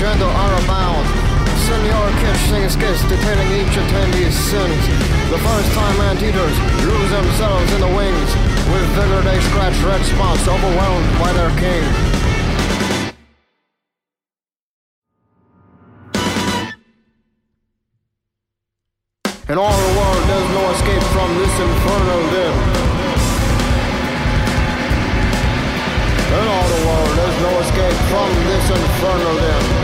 [0.00, 1.04] Gender are abound.
[1.68, 4.84] Senor Kitch sings skits detailing each attendee's sins.
[5.28, 6.56] The first time anteaters
[6.88, 8.30] lose themselves in the wings.
[8.72, 11.84] With vigor they scratch red spots, overwhelmed by their king.
[19.52, 22.56] In all the world, there's no escape from this infernal din.
[26.40, 29.79] In all the world, there's no escape from this infernal din.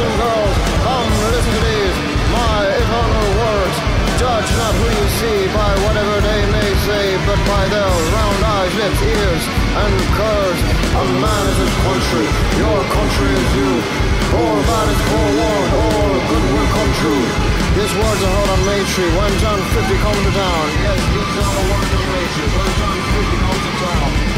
[0.00, 1.96] And girls, come listen to these,
[2.32, 3.76] my eternal words.
[4.16, 8.72] Judge not who you see by whatever they may say, but by their round eyes,
[8.80, 9.44] lips, ears,
[9.76, 10.60] and curves.
[10.96, 12.26] A man is his country,
[12.60, 13.72] your country is you.
[14.40, 17.24] All bad is forewarned, all good will come true.
[17.76, 20.64] These words are heard on Main Street when John 50 comes to town.
[20.80, 24.29] Yes, these are the words of Main Street when John 50 comes to town.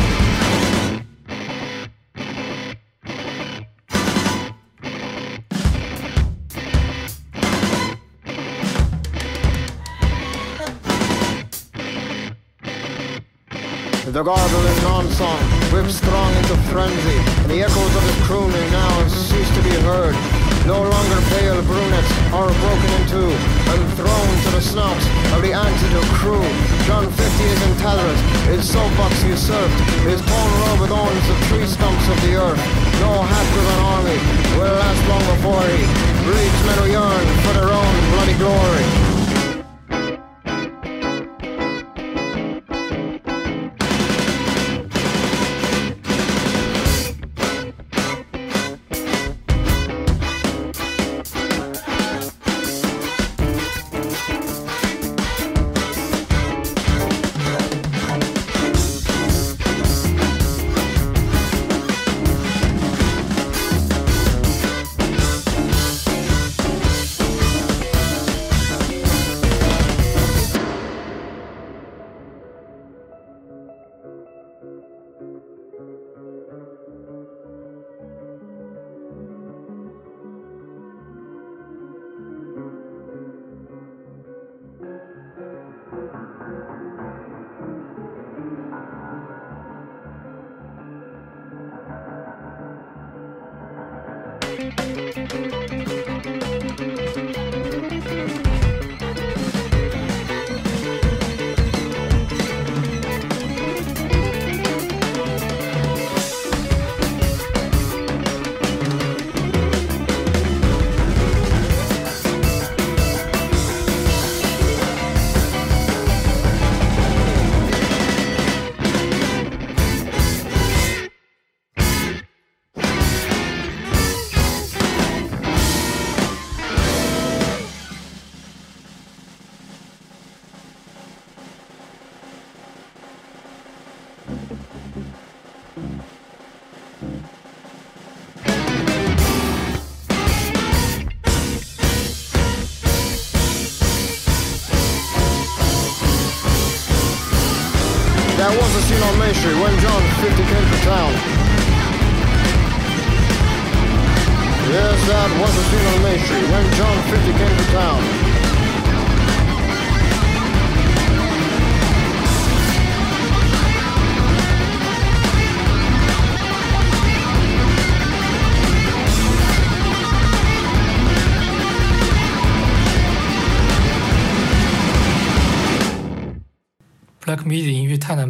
[14.12, 15.40] The gargling non-song
[15.72, 17.16] whips strong into frenzy,
[17.48, 20.12] the echoes of his crooning now cease to be heard.
[20.68, 23.32] No longer pale brunettes are broken in two
[23.72, 26.44] and thrown to the snouts of the antidote crew.
[26.84, 28.20] John 50 is in Talrus,
[28.52, 32.60] his soapbox usurped, his torn robe adorns the tree stumps of the earth.
[33.00, 34.20] No half-driven army
[34.60, 35.88] will last long before he
[36.28, 39.11] breeds men who yearn for their own bloody glory.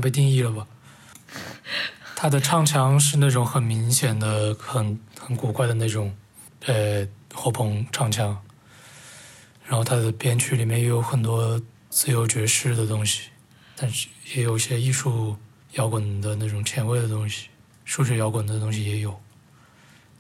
[0.03, 0.67] 被定义了吧？
[2.15, 6.15] 他的唱腔是那种很明显的、很很古怪的那种，
[6.67, 8.39] 呃，后朋唱腔。
[9.67, 13.31] 然后他的编曲里面也有很多自由爵士的东西，
[13.75, 15.37] 但是也有一些艺术
[15.73, 17.49] 摇滚的那种前卫的东西，
[17.87, 19.19] 数学摇滚的东西也有。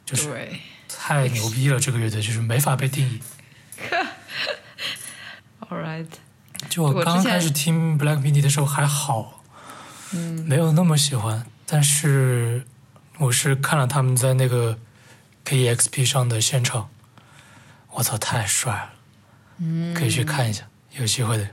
[0.06, 0.48] 就是，
[0.88, 3.20] 太牛逼了，这个乐队就是没法被定义。
[5.60, 6.06] All right，
[6.68, 9.41] 就我刚开始听 Black m i n i 的时候还好，
[10.14, 12.64] 嗯，没有那么喜欢，但是
[13.18, 14.78] 我是看了他们在那个
[15.44, 16.88] KEXP 上的现场，
[17.90, 18.92] 我操，太帅了，
[19.58, 21.48] 嗯，可以去看一下，有机会的。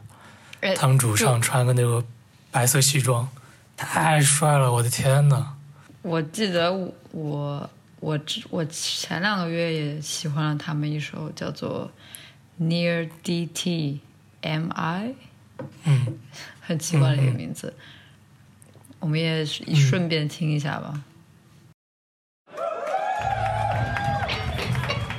[0.62, 2.06] 哎他们主唱穿个那个
[2.52, 3.30] 白色西装，
[3.78, 5.54] 太帅了，我的天呐！
[6.02, 6.74] 我记得
[7.12, 7.70] 我
[8.02, 11.90] 我之我前两个月也喜欢了他们一首叫做
[12.64, 14.00] 《Near DT
[14.42, 15.14] M I》，
[15.86, 16.18] 嗯，
[16.60, 17.74] 很奇怪的一个名字。
[19.00, 21.02] 我们也顺便听一下吧。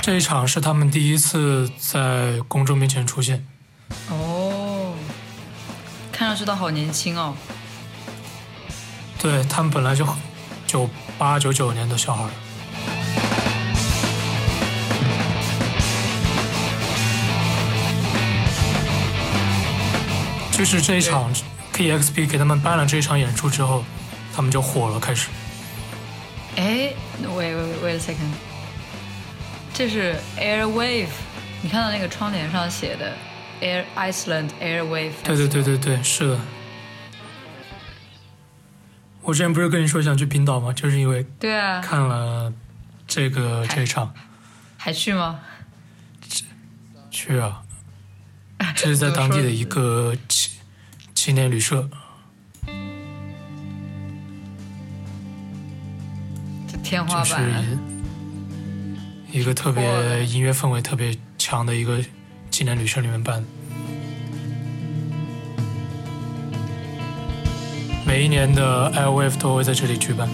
[0.02, 3.46] 这一场是他们第一次在公众面前出现，
[4.08, 4.94] 哦，
[6.10, 7.34] 看上去都好年轻哦。
[9.18, 10.06] 对他们本来就
[10.66, 12.30] 九八九九年的小孩儿。
[20.52, 21.30] 就是这一场
[21.80, 23.82] KEXP 给他们办了这一场演出之后，
[24.34, 25.30] 他们就火了，开始。
[26.56, 28.34] 哎，wait wait wait a second，
[29.72, 31.08] 这是 Airwave，
[31.62, 33.16] 你看到那个窗帘上写的
[33.62, 35.12] Air Iceland Airwave？
[35.24, 36.40] 对对对对对，是的。
[39.22, 40.74] 我之前不是跟你说想去冰岛吗？
[40.74, 42.52] 就是因为对啊，看了
[43.06, 44.12] 这个这一场，
[44.76, 45.40] 还去吗？
[47.10, 47.62] 去啊，
[48.76, 50.14] 这是在当地的一个
[51.20, 51.86] 青青年旅社。
[56.66, 57.78] 这天花就是板，
[59.30, 62.02] 一个特别音乐氛围特别强的一个
[62.50, 63.48] 纪念旅社里面办的。
[68.06, 70.26] 每一年的 Airwave 都会在这里举办。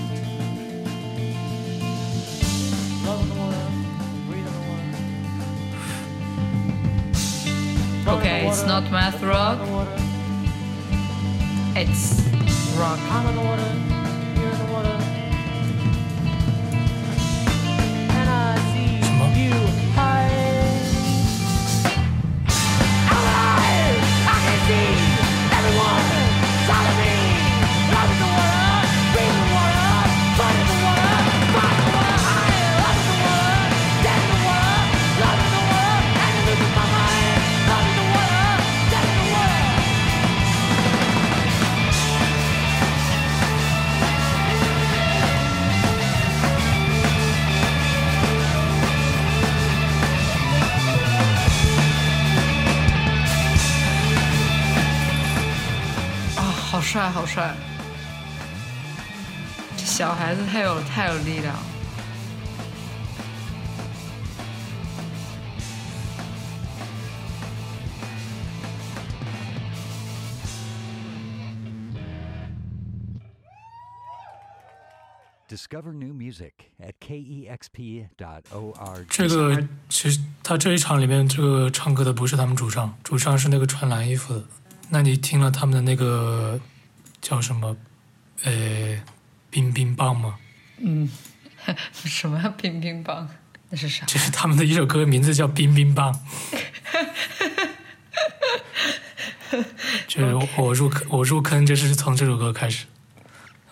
[8.06, 9.58] Okay, it's not math rock.
[11.78, 12.22] It's
[12.78, 12.98] rock.
[13.10, 13.95] I'm the
[56.96, 57.54] 帅，好帅！
[59.76, 61.62] 这小孩子太有太有力量了。
[75.50, 79.04] Discover new music at E kexp.org.
[79.10, 84.42] 这个其实他这一场里面这个唱歌的不是他们主唱，主唱是那个穿蓝衣服的。
[84.88, 86.58] 那你听了他们的那个
[87.28, 87.76] 叫什么？
[88.44, 89.02] 呃，
[89.50, 90.36] 冰冰棒吗？
[90.78, 91.10] 嗯
[91.92, 93.28] 什么冰冰棒？
[93.68, 94.06] 那是啥？
[94.06, 96.14] 这是他们的一首歌，名字叫《冰冰棒》。
[100.06, 102.86] 就是我入坑，我入坑就是从这首歌开始。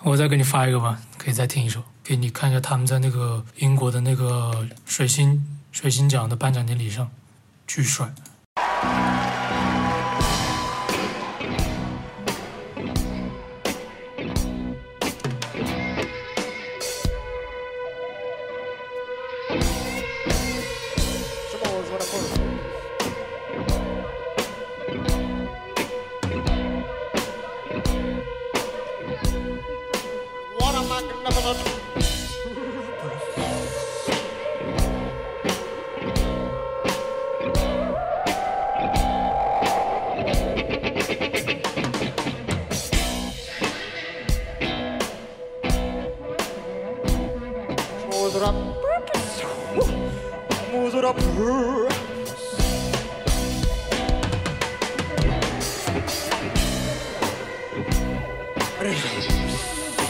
[0.02, 7.08] 我再给你发一个吧，可以再听一首，给你看一下他们在那个英国的那个水星水星奖的颁奖典礼上，
[7.68, 8.12] 巨帅。
[50.96, 51.18] It up.
[51.18, 51.24] It
[58.86, 59.02] is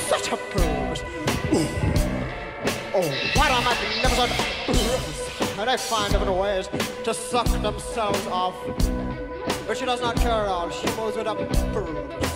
[0.07, 1.03] such a purpose.
[2.93, 4.31] Oh, what a magnificent
[4.67, 5.59] purpose.
[5.59, 6.69] And they find different ways
[7.05, 8.55] to suck themselves off.
[9.67, 10.69] But she does not care at all.
[10.69, 11.35] She moves with a
[11.73, 12.34] purpose.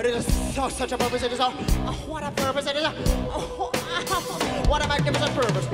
[0.00, 1.22] It is so such a purpose.
[1.24, 2.66] It is a oh, what a purpose.
[2.66, 2.94] It is a
[3.28, 3.70] oh,
[4.66, 5.68] what a magnificent purpose.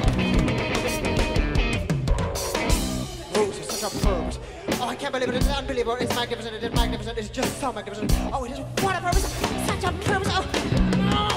[3.37, 4.41] Oh, it's such a purpose.
[4.81, 5.37] Oh, I can't believe it.
[5.37, 5.97] It's unbelievable.
[6.01, 6.57] It's magnificent.
[6.57, 7.18] It is magnificent.
[7.18, 8.12] It's just so magnificent.
[8.33, 9.31] Oh, it is what a purpose.
[9.64, 10.29] Such a purpose.
[10.33, 11.31] Oh,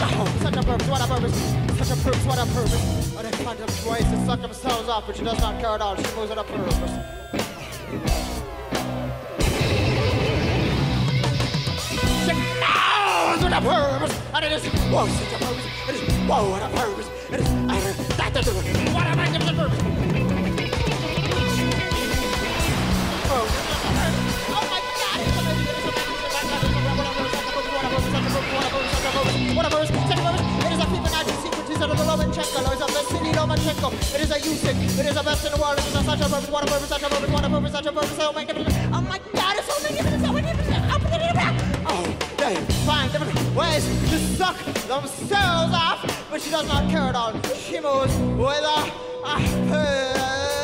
[0.00, 0.88] oh, such a purpose.
[0.88, 1.36] What a purpose.
[1.78, 2.24] Such a purpose.
[2.24, 3.14] What a purpose.
[3.16, 5.80] Oh, they find them ways to suck themselves off, but she does not care at
[5.80, 5.94] all.
[5.94, 8.27] She moves with a purpose.
[13.58, 15.66] A purpose, and it is whoa, such a purpose.
[15.88, 17.08] It is whoa, what a purpose.
[17.32, 17.74] It is uh,
[18.16, 18.46] that, that,
[18.94, 19.82] what a magnificent purpose.
[23.26, 23.46] Oh,
[24.48, 24.64] oh.
[29.54, 29.88] What a purpose.
[29.88, 30.44] Such a purpose.
[30.64, 31.68] It is a Fibonacci sequence.
[31.68, 32.58] It is a Lomachenko.
[32.62, 33.88] It is a Vasily Lomachenko.
[34.14, 34.76] It is a Usyk.
[35.00, 35.78] It is the best in the world.
[35.78, 36.48] It is a such a purpose.
[36.48, 36.88] What a purpose.
[36.88, 37.30] Such a purpose.
[37.30, 37.72] What a purpose.
[37.72, 38.16] Such a purpose.
[38.16, 38.77] So magnificent.
[43.58, 44.56] Ways to suck
[44.86, 47.32] themselves off, but she does not care at all.
[47.54, 48.92] She moves with a,
[49.24, 50.57] a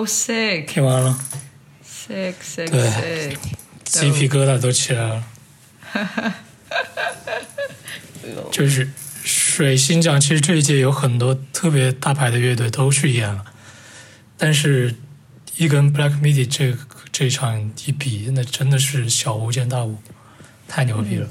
[0.00, 1.18] So sick, 听完了
[1.84, 3.36] ，sick, sick, 对 sick.
[3.84, 5.22] 鸡皮疙瘩都起来了。
[8.50, 8.90] 就是
[9.22, 13.44] 水星奖，其实这一届有很多特别大牌的乐队都去演了，
[14.38, 14.94] 但是
[15.56, 16.74] 一跟 Black Midi 这
[17.12, 19.98] 这一场一比，那真的是小巫见大巫，
[20.66, 21.28] 太牛逼了。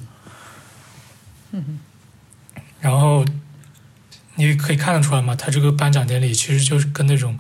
[2.82, 3.26] 然后
[4.36, 7.40] 你可以看得出来嘛，他这个颁奖典礼其实就是跟那种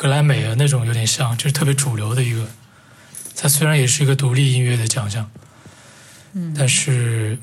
[0.00, 2.48] 格莱美啊那种有点像，就是特别主流的一个。
[3.36, 5.30] 它虽然也是一个独立音乐的奖项，
[6.56, 7.38] 但是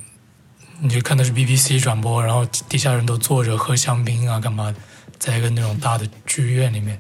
[0.80, 4.76] 你就看的是 BBC 转播，然后底下人都坐着喝香槟啊，干嘛的，
[5.20, 7.00] 在一个那种大的剧院里面，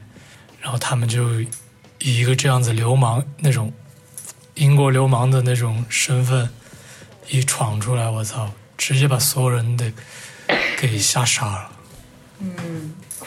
[0.61, 3.73] 然后他们就以一个这样子流氓那种
[4.53, 6.47] 英国流氓的那种身份
[7.29, 9.91] 一闯出来，我操，直接把所有人得
[10.77, 11.71] 给吓傻了。
[12.39, 12.45] 哭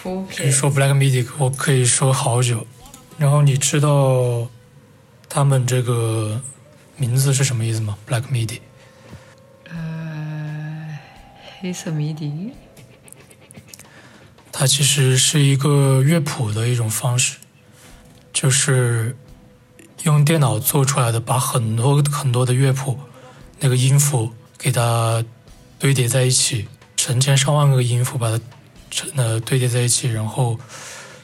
[0.03, 2.67] 所以说 Black Midi 我可以说好久。
[3.19, 4.49] 然后你知道
[5.29, 6.41] 他们这个
[6.97, 8.61] 名字是什么意思吗？Black Midi
[9.69, 10.99] 呃，
[11.61, 12.53] 黑色谜底，
[14.51, 17.37] 它其实是一个乐谱的一种方式，
[18.33, 19.15] 就是
[20.05, 22.99] 用电脑做出来的，把很多很多的乐谱
[23.59, 25.23] 那个音符给它
[25.79, 28.45] 堆叠在一起，成千上万个音符把它成
[29.17, 30.59] 呃堆叠在一起，然后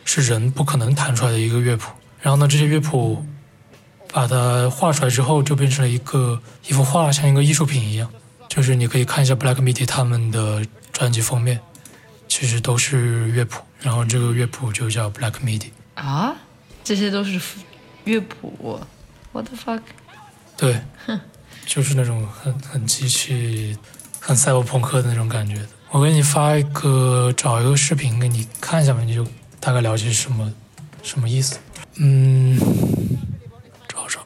[0.04, 1.90] 是人不可能弹出来的一个乐谱。
[2.20, 3.24] 然后呢，这些乐谱
[4.12, 8.10] 把它画出来之后，就变成了一个一幅画，像一个艺术品一样。
[8.48, 11.60] 就是你可以看一下 Black Midi 他们的专辑封面，
[12.28, 15.70] 其实都是乐谱，然后这个乐谱就叫 Black Midi。
[15.94, 16.34] 啊，
[16.82, 17.38] 这些都是
[18.04, 18.80] 乐谱
[19.32, 19.82] ，what the fuck？
[20.56, 20.80] 对，
[21.66, 23.76] 就是那种很很机器、
[24.20, 25.68] 很赛博朋克的那种感觉的。
[25.96, 29.26] 我给你发一个，找一个视频给你看一下吧，你就
[29.58, 30.52] 大概了解什么
[31.02, 31.58] 什么意思。
[31.94, 32.60] 嗯，
[33.88, 34.20] 找找。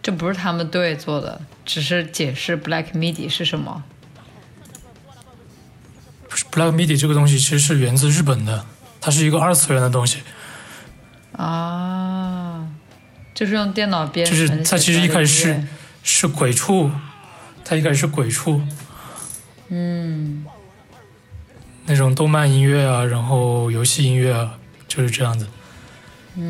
[0.00, 3.84] 这不是他们队做的，只是解释 Black MIDI 是什么。
[6.26, 8.64] 不是 Black MIDI 这个东西其实是源自日本的，
[8.98, 10.22] 它是一个二次元的东西。
[11.32, 12.66] 啊，
[13.34, 15.62] 就是用电脑编就是程它其实一开始是
[16.02, 16.90] 是鬼畜，
[17.62, 18.62] 它一开始是鬼畜
[19.70, 20.44] 嗯，
[21.86, 25.48] 那种动漫音乐啊，然后游戏音乐啊，就是这样子。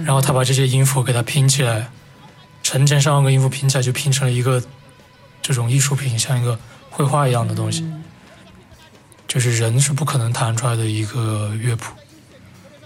[0.04, 1.88] 然后他把这些音符给它拼起来，
[2.62, 4.62] 成千上万个音符拼起来，就拼成了一个
[5.40, 6.58] 这种艺术品，像一个
[6.90, 7.84] 绘画一样的东西。
[9.26, 11.94] 就是人是不可能弹出来的一个乐谱。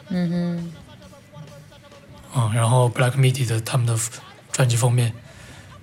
[0.09, 0.73] 嗯哼，
[2.35, 3.99] 嗯，然后 Black Midi 的他们的
[4.53, 5.13] 专辑封面，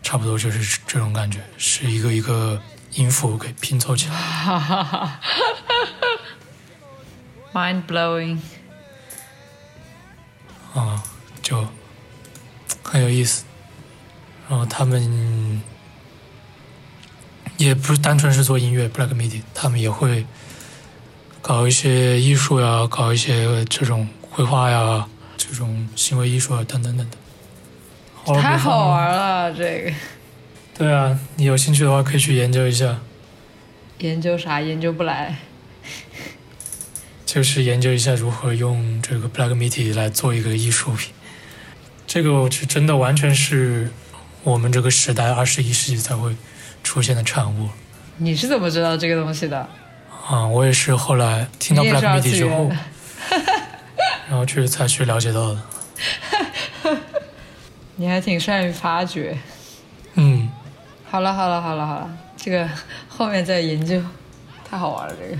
[0.04, 2.62] 差不多就是这种感觉，是一个一个
[2.94, 4.16] 音符给拼凑起来。
[7.54, 8.40] mind blowing。
[10.74, 11.04] 啊、
[11.42, 11.68] 就
[12.82, 13.44] 很有意思。
[14.50, 15.62] 然后他们
[17.58, 20.26] 也不是单纯是做音乐，Black Midi，他们也会
[21.42, 28.42] 搞一些艺术呀，搞一些这种绘画呀，这种行为艺术啊，等等等等。
[28.42, 28.90] 太好。
[28.90, 29.94] 玩了，这个
[30.82, 33.02] 对啊，你有兴趣的话可以去研究一下，
[34.00, 35.36] 研究啥研究不来。
[37.24, 41.14] 就是研究一下如何用这个 Black Midi 来做一个艺术品。
[42.08, 43.92] 这个我是真的完全是
[44.44, 46.36] 我们这个时代二十一世纪才会
[46.84, 47.70] 出现的产物
[48.18, 49.70] 你是怎么知道这个东西的？
[50.28, 50.48] 啊！
[50.48, 52.72] 我也是后来听到 Black 是二 Midi 次之后，
[54.28, 55.62] 然后去才去了解到的。
[57.98, 59.38] 你还挺善于发掘。
[61.12, 62.70] 嗯，好了好了好了好了，这个
[63.10, 64.02] 后面再研究，
[64.64, 65.38] 太好玩了这个。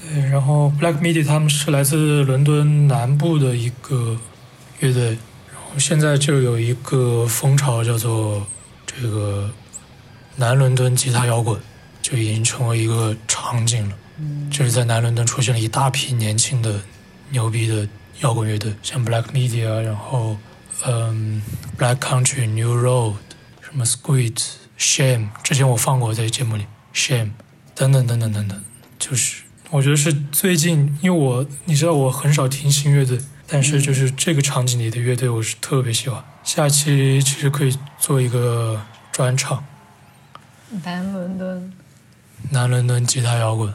[0.00, 0.30] 对。
[0.30, 4.16] 然后 Black Midi 他们是来自伦敦南部的一个
[4.78, 5.06] 乐队，
[5.48, 8.46] 然后现在就有一个风潮叫做
[8.86, 9.50] 这个
[10.36, 11.60] 南伦敦吉他摇滚，
[12.00, 13.96] 就已经成为一个场景了。
[14.50, 16.80] 就是在南伦敦出现了一大批年轻的
[17.30, 17.88] 牛逼的
[18.20, 20.36] 摇滚乐队，像 Black Midi 啊，然后
[20.86, 21.42] 嗯
[21.76, 23.14] Black Country、New Road，
[23.70, 24.42] 什么 Squid、
[24.78, 26.64] Shame，之前我放过在节目里
[26.94, 27.32] ，Shame
[27.74, 28.64] 等等等等等等，
[28.98, 36.24] 就是我觉得是最近，因为我你知道我很少听新乐队，但是就是这个场景里的乐队我是特别喜欢。
[36.42, 39.62] 下期其实可以做一个专场，
[40.82, 41.72] 南伦敦
[42.50, 43.74] 南伦敦吉他摇滚。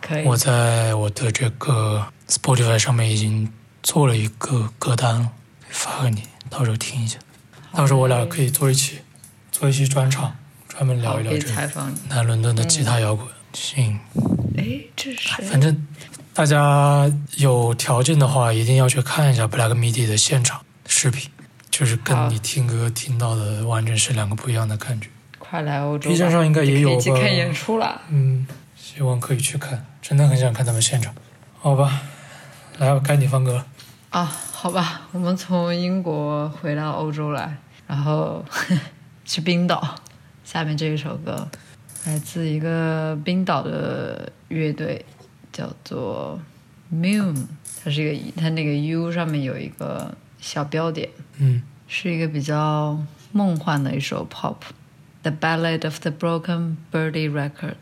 [0.00, 0.24] 可以。
[0.24, 3.52] 我在我的这个 Spotify 上面已经
[3.84, 5.30] 做了一个歌单了，
[5.68, 7.20] 发给你，到时候听一下。
[7.74, 8.98] 到时候我俩可以做一期，
[9.50, 10.36] 做一期专场，
[10.68, 11.92] 专门聊一聊这个。
[12.08, 13.26] 南伦敦的吉他摇滚。
[13.52, 13.98] 行，
[14.56, 15.44] 哎，这是谁？
[15.44, 15.86] 反正
[16.32, 21.30] 大家有条件的话，一定要去看一下 Black Midi 的现场视频，
[21.70, 25.08] 就是跟你听歌听到的完全是两个不一样的感觉。
[25.38, 28.00] 快来欧洲吧 B 站上应该也有吧看演出了。
[28.08, 31.14] 嗯，希望可以去看，真的很想看他们现场。
[31.60, 32.00] 好吧，
[32.78, 33.66] 来，该你放歌了。
[34.08, 37.56] 啊，好吧，我们从英国回到欧洲来，
[37.88, 38.44] 然后
[39.26, 39.96] 去冰岛。
[40.44, 41.48] 下面这一首歌
[42.06, 45.04] 来自一个冰岛的乐队，
[45.52, 46.40] 叫做
[46.94, 47.44] Mune，
[47.82, 51.08] 它是一个它那个 U 上面有一个小标点，
[51.38, 51.60] 嗯。
[51.88, 52.96] 是一个比较
[53.32, 54.54] 梦幻的一首 pop，
[55.22, 57.74] 《The Ballad of the Broken Birdie Records》。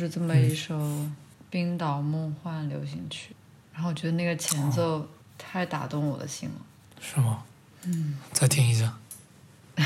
[0.00, 0.80] 就是这么一首
[1.50, 3.36] 冰岛梦幻流行曲。
[3.74, 5.06] 然后我觉得那个前奏
[5.36, 6.54] 太打动我的心了。
[7.02, 7.42] 是吗？
[7.82, 8.96] 嗯，再听一下。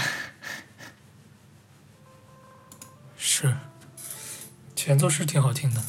[3.19, 3.57] 是，
[4.77, 5.83] 前奏是挺好听的。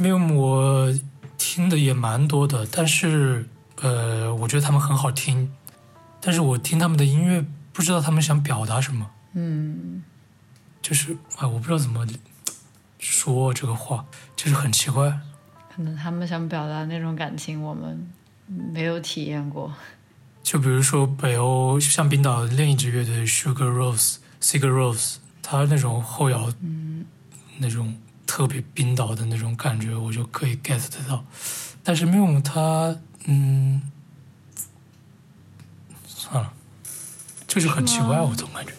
[0.00, 0.96] Mium 我
[1.36, 3.48] 听的也蛮多的，但是
[3.80, 5.52] 呃，我觉得他们很好听，
[6.20, 10.04] 但是我听他们的音乐不知道他们想表达什么，嗯，
[10.80, 12.06] 就是哎，我不知道怎么
[13.12, 15.20] 说这个话，就是很奇怪。
[15.74, 18.10] 可能他们想表达那种感情，我们
[18.46, 19.72] 没有体验过。
[20.42, 27.04] 就比如说北欧，像冰岛另一支乐队 Sugar Rose、Sigur Rose，它那种后摇，嗯
[27.58, 31.24] 那种特别冰岛的那种感觉，我就可以 get 得到。
[31.82, 33.82] 但是 Mium 它，嗯，
[36.06, 36.52] 算了，
[37.46, 38.72] 就是很奇怪，我总感觉，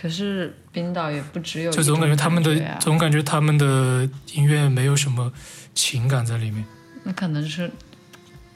[0.00, 5.30] 可是冰岛也不只有就总感觉他们的，总感觉他们的音乐没有什么
[5.74, 6.64] 情感在里面。
[7.02, 7.70] 那可能是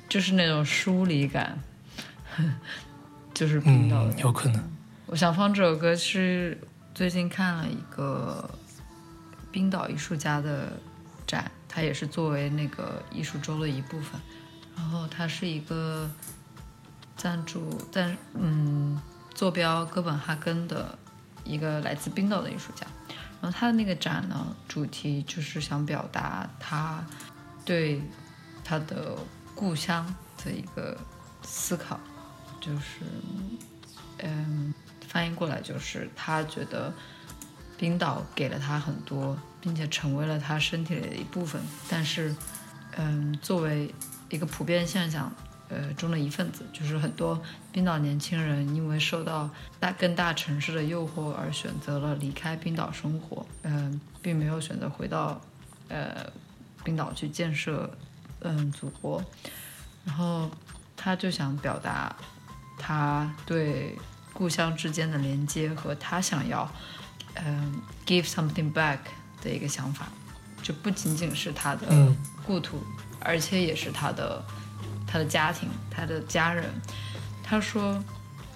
[0.08, 1.58] 就是那种疏离感，
[3.34, 4.70] 就是冰岛的嗯，有可能。
[5.04, 6.58] 我想放这首歌是
[6.94, 8.48] 最近看了一个
[9.52, 10.72] 冰岛艺术家的
[11.26, 14.18] 展，它也是作为那个艺术周的一部分。
[14.74, 16.10] 然后它是一个
[17.18, 18.98] 赞助赞嗯
[19.34, 20.98] 坐标哥本哈根的
[21.44, 22.86] 一个来自冰岛的艺术家。
[23.40, 27.04] 然后他的那个展呢，主题就是想表达他
[27.64, 28.00] 对
[28.64, 29.16] 他的
[29.54, 30.06] 故乡
[30.42, 30.96] 的一个
[31.42, 32.00] 思考，
[32.60, 33.02] 就是
[34.18, 34.72] 嗯，
[35.06, 36.92] 翻译过来就是他觉得
[37.76, 41.60] 冰岛给了他很多，并且成为了他身体里的一部分。
[41.88, 42.34] 但是，
[42.96, 43.94] 嗯，作为
[44.30, 45.30] 一个普遍现象，
[45.68, 47.40] 呃中的一份子，就是很多
[47.72, 49.48] 冰岛年轻人因为受到
[49.80, 55.40] 大更大城市的诱惑而选择了离开冰岛生活，嗯、并没有选择回到
[55.88, 56.30] 呃
[56.82, 57.90] 冰岛去建设
[58.40, 59.22] 嗯祖国。
[60.04, 60.50] 然后
[60.96, 62.14] 他就想表达
[62.78, 63.96] 他对
[64.32, 66.70] 故乡之间的连接和他想要
[67.34, 68.98] 嗯 give something back
[69.42, 70.08] 的一个想法，
[70.62, 72.14] 就不仅仅是他的嗯
[72.46, 72.82] 故土，
[73.20, 74.44] 而且也是他的
[75.14, 76.64] 他的家庭，他的家人。
[77.40, 78.02] 他说，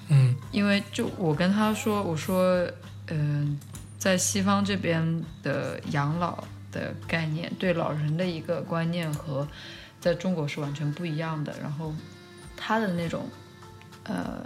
[0.09, 2.69] 嗯因为就我跟他说，我说，
[3.07, 3.57] 嗯、
[3.97, 9.47] 在西方这边的养老的概念，对老人的一个观念和
[10.01, 11.55] 在中国是完全不一样的。
[11.63, 11.95] 然后
[12.57, 13.29] 他的那种
[14.03, 14.45] 呃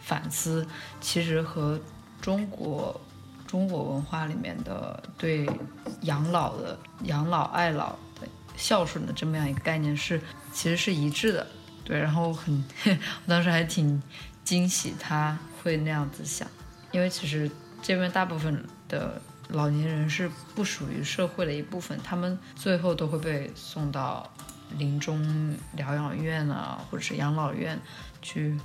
[0.00, 0.66] 反思，
[1.00, 1.78] 其实和
[2.20, 3.00] 中国
[3.46, 5.48] 中国文化里面的对
[6.00, 8.13] 养老的养老爱老的
[8.56, 10.20] 孝顺的这么样一个概念是
[10.52, 11.46] 其实是一致的。
[11.84, 14.02] 对，然后很， 我当时还挺
[14.42, 16.48] 惊喜他会那样子想，
[16.92, 17.50] 因为其实
[17.82, 24.32] 这边大部分的老年人是不属于社会的一部分，他们最后都会被送到
[24.78, 27.78] 临终疗养院啊，或者是养老院
[28.22, 28.58] 去，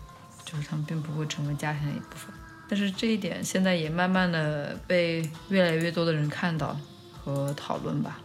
[0.46, 2.34] 就是他们并不会成为家庭的一部分。
[2.70, 6.80] 但是这一点现在也慢慢的被越来越多的人看到
[7.12, 8.18] 和讨论吧。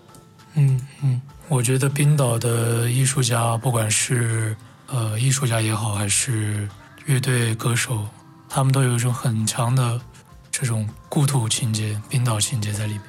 [0.55, 4.57] 嗯嗯，我觉得冰岛的艺术家，不管是
[4.87, 6.69] 呃艺术家也好，还是
[7.05, 8.09] 乐队歌手，
[8.49, 10.01] 他们都有一种很强的
[10.51, 13.03] 这种故土情节、冰岛情节在里面。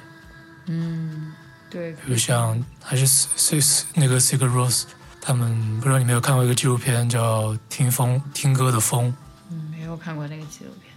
[0.66, 1.32] 嗯，
[1.70, 4.84] 对，比如像还是 S S 那个 Sigur Rós，
[5.20, 9.08] 他们不知道你没有看过一个纪录片叫《听风听歌的风》，
[9.50, 10.92] 嗯，没有看过那个纪录片。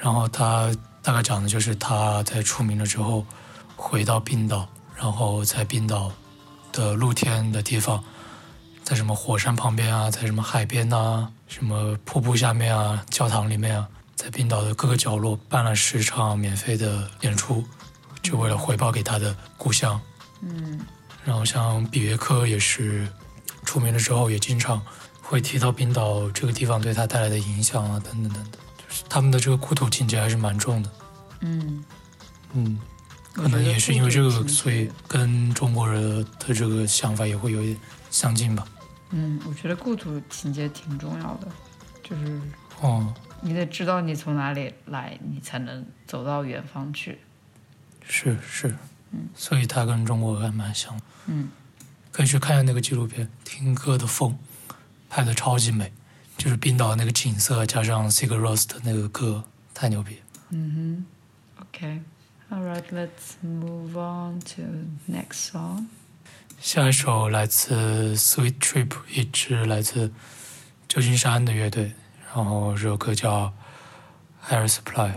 [0.00, 0.70] 然后他
[1.02, 3.24] 大概讲的就是他在出名了之后
[3.74, 6.12] 回到冰岛，然后在冰岛
[6.74, 8.02] 的露天的地方，
[8.82, 17.64] 在什么火山旁边啊，在什么海边啊，什么瀑布下面啊，教堂里面啊，在冰岛的各个角落办了十场免费的演出，
[18.22, 20.00] 就为了回报给他的故乡。
[20.42, 20.80] 嗯
[21.24, 23.08] 然后像比约克也是
[23.64, 24.82] 出名了之后，也经常
[25.22, 30.90] 会提到冰岛这个地方对他带来的影响啊，等等等等，就是他们的这个故土情节还是蛮重的。
[31.40, 31.82] 嗯，
[32.52, 32.78] 嗯，
[33.34, 37.76] 可能也是因为这个，所以跟中国人的这个想法也会有点
[38.10, 38.66] 相近吧。
[39.10, 41.48] 嗯，我觉得故土情节挺重要的，
[42.02, 42.40] 就是
[42.80, 47.18] 哦，你得知道你从哪里来，你才能走到远方去。
[48.06, 48.76] 是是，
[49.34, 50.98] 所以他跟中国还蛮像。
[51.26, 51.48] 嗯，
[52.12, 54.36] 可以去看一下那个纪录片《听歌的风》，
[55.10, 55.92] 拍的超级美，
[56.36, 60.18] 就是冰岛那个景色加上 Sigur Rós 的那个歌，太牛逼。
[60.50, 61.04] 嗯
[61.56, 62.00] 哼，OK。
[62.53, 64.63] All right, let's move on to
[65.07, 65.87] next song.
[66.59, 70.11] 下一首来自 Sweet Trip，一支来自
[70.87, 71.93] 旧金山的乐队，
[72.33, 73.53] 然后这首歌叫《
[74.51, 75.11] Air Supply》。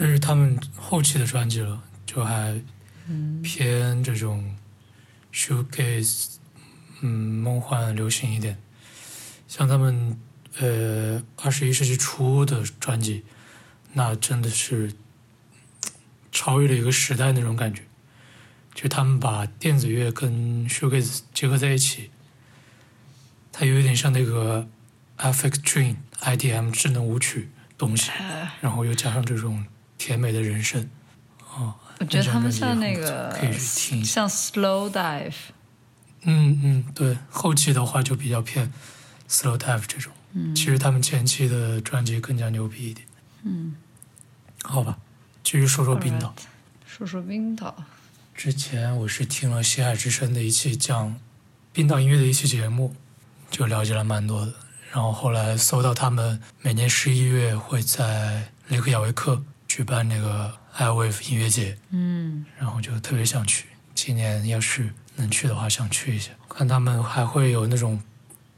[0.00, 2.58] 这是他们后期的专辑了，就还
[3.42, 4.56] 偏这种
[5.30, 6.36] shoegaze，
[7.02, 8.56] 嗯，梦幻流行一点。
[9.46, 10.18] 像他们
[10.58, 13.24] 呃二十一世纪初的专辑，
[13.92, 14.94] 那真的是
[16.32, 17.82] 超越了一个时代那种感觉。
[18.74, 22.10] 就他们把电子乐跟 shoegaze 结合在一起，
[23.52, 24.66] 它有一点像那个
[25.18, 28.10] FX Twin IDM 智能舞曲东西，
[28.62, 29.66] 然后又加上这种
[30.00, 30.88] 甜美的人生，
[31.54, 34.02] 哦，我觉得他们像那那个可以去听。
[34.02, 35.34] 像 slow dive，
[36.22, 38.72] 嗯嗯，对，后期的话就比较偏
[39.28, 40.10] slow dive 这种。
[40.32, 43.06] 嗯，其实他们前期的专辑更加牛逼一点。
[43.42, 43.76] 嗯，
[44.62, 44.96] 好吧，
[45.44, 46.34] 继续说说冰岛。
[46.86, 47.84] 说说冰岛。
[48.34, 51.14] 之前我是听了《西海之声》的一期讲
[51.74, 52.96] 冰岛音乐的一期节目，
[53.50, 54.54] 就了解了蛮多的。
[54.90, 59.42] 然后后来搜到他们每年十一月会在雷克雅维克
[59.80, 63.64] 举办那个 iWave 音乐节，嗯，然后就特别想去。
[63.94, 66.32] 今年要是能去的话，想去一下。
[66.50, 67.98] 看他们还会有那种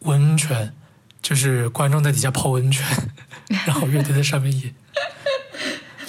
[0.00, 0.74] 温泉，
[1.22, 2.84] 就是观众在底下泡温泉，
[3.66, 4.74] 然后乐队在上面演，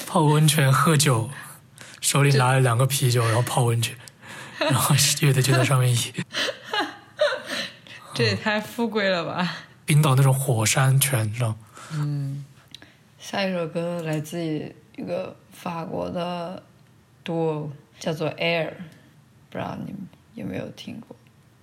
[0.08, 1.30] 泡温泉喝酒，
[2.02, 3.96] 手里拿了两个啤酒，然后泡温泉，
[4.58, 6.14] 然后乐队就在上面演。
[8.16, 9.58] 这也太富贵了吧！
[9.86, 11.50] 冰岛那种火山泉，你知道
[11.92, 12.44] 吗？
[13.20, 16.62] 下一首歌来自于一个法国的
[17.26, 18.74] duo，叫做 Air，
[19.50, 21.16] 不知道你们有没有听过？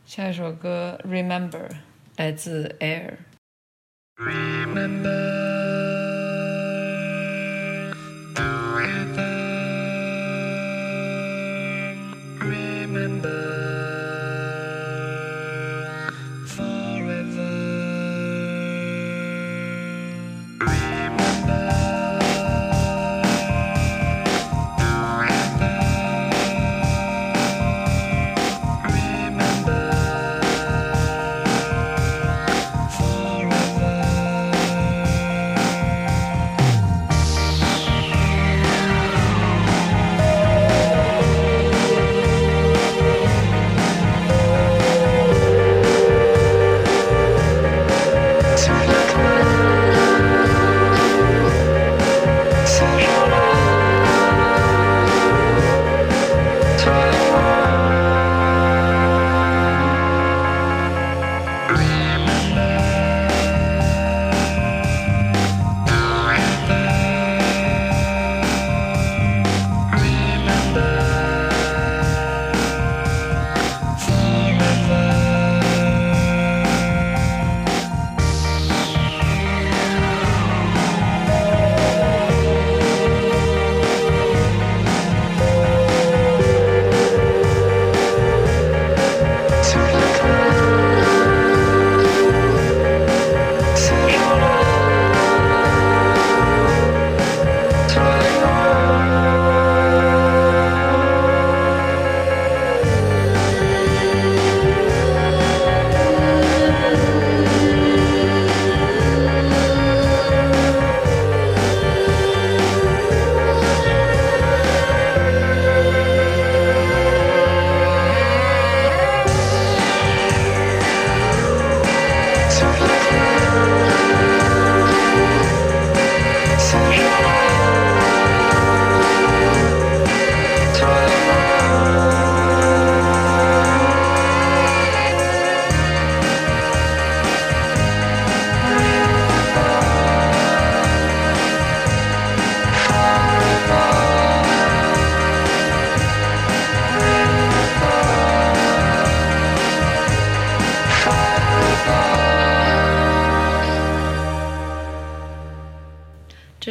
[0.04, 1.70] 下一首歌 Remember
[2.16, 3.14] 来自 Air。
[4.16, 4.24] 这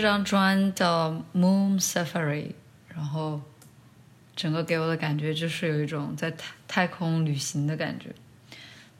[0.09, 2.43] 张专叫《Moon Safari》，
[2.95, 3.39] 然后
[4.35, 8.09] 整个给我的感觉就是有一种在太太空旅行的感觉。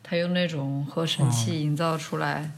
[0.04, 2.52] 他用那种合成器营造出来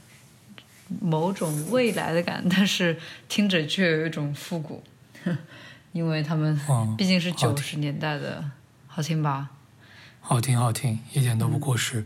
[0.99, 2.97] 某种未来的感， 但是
[3.29, 4.83] 听着却有一种复古，
[5.93, 8.43] 因为他们嗯毕竟是九十年代的，
[8.87, 9.49] 好听吧？
[10.19, 12.05] 好听好听，一点都不过时。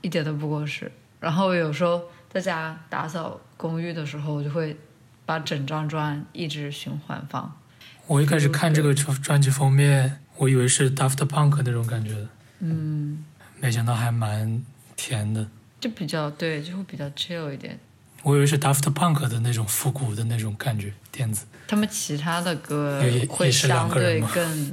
[0.00, 0.90] 一点都不过时。
[1.18, 4.76] 然后有时候在家打扫公寓的时候，我就会
[5.24, 7.58] 把整张专一直循环放。
[8.06, 12.28] 我一开始看这个专专辑封面，我以为是 Daft Punk 那种感觉的，
[12.60, 13.24] 嗯，
[13.60, 14.62] 没想到还蛮
[14.96, 15.46] 甜的。
[15.80, 17.78] 就比较对，就会比较 chill 一点。
[18.22, 21.46] 我以为是 Daft Punk 的那种复古的那种感觉，电子。
[21.66, 24.72] 他们其他的歌会相对更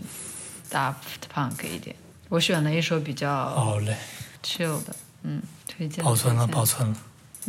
[0.69, 0.93] Daft
[1.33, 1.95] Punk 一点。
[2.27, 3.97] 我选了一首比较好嘞
[4.43, 6.97] ，chill 的，嗯，推荐保存了，保存了。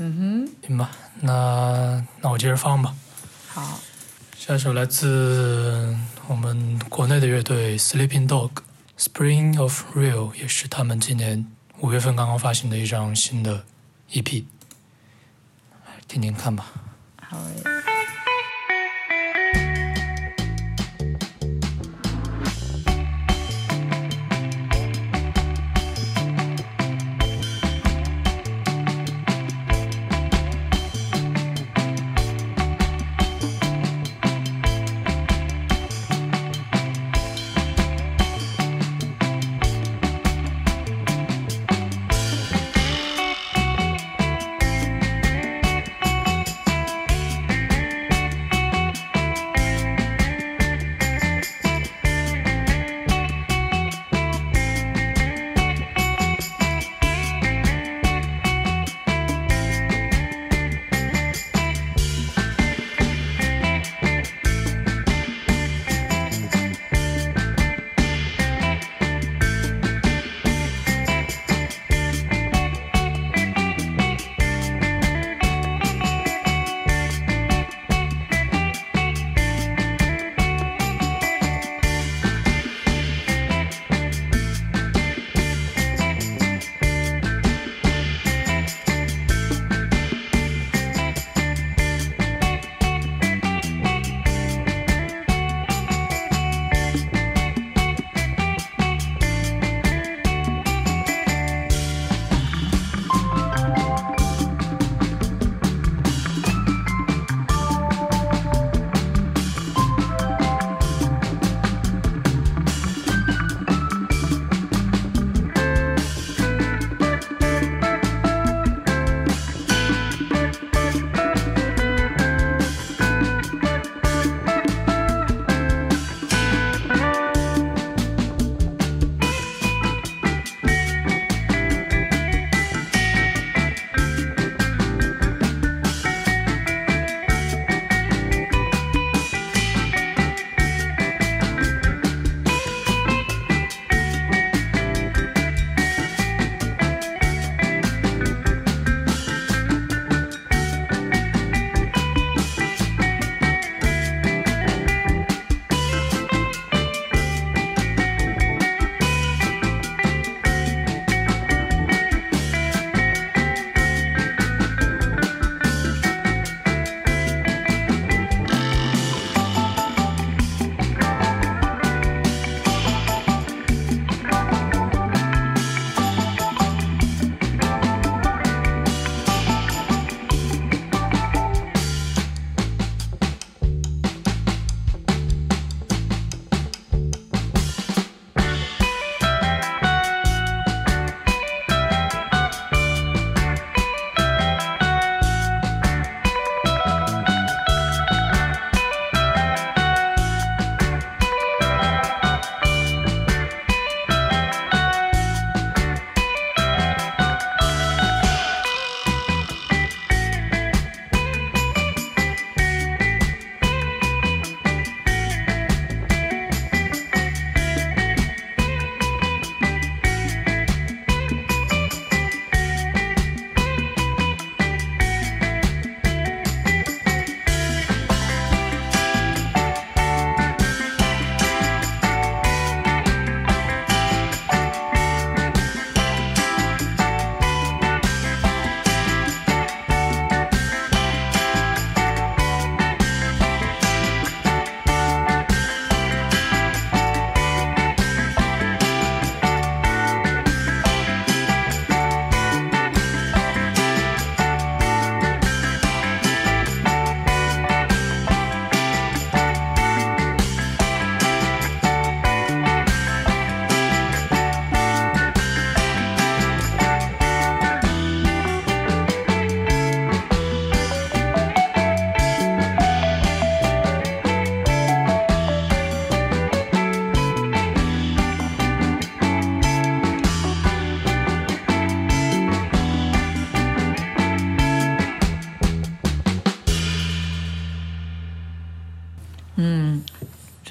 [0.03, 0.91] 嗯哼行吧，
[1.21, 2.95] 那那我接着放吧。
[3.49, 3.79] 好，
[4.35, 5.95] 下一首来自
[6.27, 8.51] 我们国内的乐队 Sleeping Dog，
[8.99, 11.47] 《Spring of Real》也是他们今年
[11.81, 13.65] 五月份刚刚发行的一张新的
[14.13, 14.45] EP，
[16.09, 16.65] 听听看吧。
[17.21, 18.00] 好诶。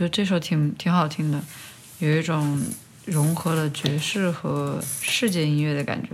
[0.09, 1.41] 这首挺挺好听的，
[1.99, 2.61] 有一种
[3.05, 6.09] 融合了爵士和世界音乐的感觉。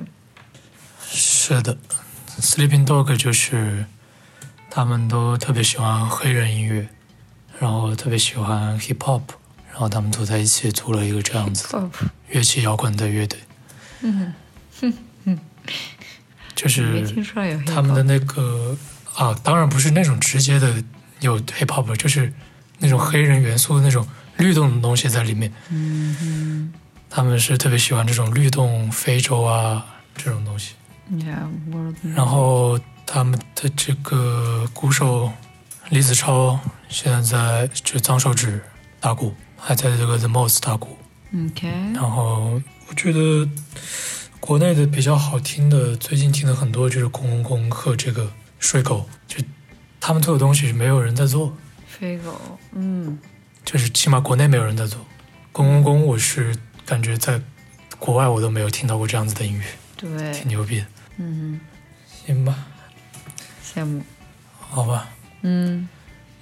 [1.07, 1.77] 是的
[2.39, 3.85] ，Sleeping Dog 就是
[4.69, 6.87] 他们都特别喜欢黑人音乐，
[7.59, 9.21] 然后特别喜欢 Hip Hop，
[9.71, 11.89] 然后他们组在一起组了一个这样子的
[12.29, 13.39] 乐器摇滚的乐队。
[14.01, 14.33] 嗯，
[16.55, 18.77] 就是没听出来有他们的那个
[19.13, 20.83] 啊，当然不是那种直接的
[21.19, 22.33] 有 hip hop，就是
[22.79, 24.07] 那种黑人元素的那种
[24.37, 25.51] 律动的东西在里面。
[25.69, 26.73] 嗯
[27.09, 29.85] 他们是特别喜欢这种律动非洲啊
[30.15, 30.73] 这种东西。
[31.11, 35.31] ，Yeah World，然后他们的这个鼓手
[35.89, 38.61] 李子超现在在就脏手指
[38.99, 40.97] 打鼓，还在这个 The Most 打鼓。
[41.33, 43.47] OK，然后我觉得
[44.41, 48.29] 国内的比较好听的，最近听的很多就是空空空和这个
[48.59, 49.37] 睡狗，就
[50.01, 51.55] 他们做的东西没有人在做，
[51.99, 53.17] 飞狗，嗯
[53.63, 54.99] 就是起码国内没有人在做。
[55.51, 56.55] 公公公我是
[56.85, 57.41] 感觉在
[57.97, 59.65] 国外我都没有听到过这样子的音乐，
[59.95, 60.85] 对，挺牛逼的。
[61.17, 61.59] 嗯
[62.07, 62.65] 行吧，
[63.63, 64.03] 羡慕，
[64.59, 65.07] 好吧，
[65.41, 65.87] 嗯。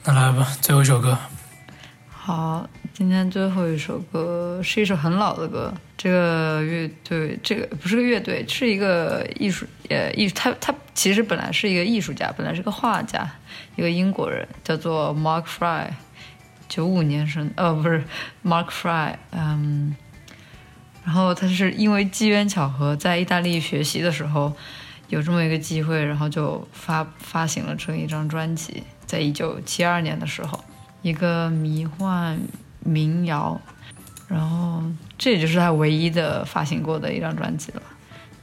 [0.04, 1.18] 那来吧，最后一首歌。
[2.10, 5.74] 好，今天最后一首歌是一首很老的歌。
[5.98, 13.28] 这个乐队，这个不是个乐队，是一个艺术，呃，艺他他其实本来是一个艺术家，本来是个画家，
[13.76, 15.88] 一个英国人，叫做 Mark Fry，
[16.70, 18.04] 九五年生，呃，不是
[18.46, 19.96] Mark Fry，嗯，
[21.04, 24.54] 然后他是因为机缘巧合，在意大利学习的时候
[25.08, 30.64] 有这么一个机会，然后就发发行了这一张专辑，在一九七二年的时候。
[31.02, 32.40] 一个迷幻
[32.86, 33.60] 民谣，
[34.28, 34.84] 然后
[35.18, 37.82] 这也就是他唯一的发行过的一张专辑了，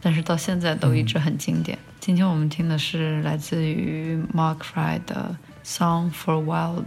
[0.00, 1.78] 但是到现在都一直很经典。
[2.00, 5.36] 今天我们听的是来自于 Mark Fry 的
[5.68, 6.84] 《Song for Wild》，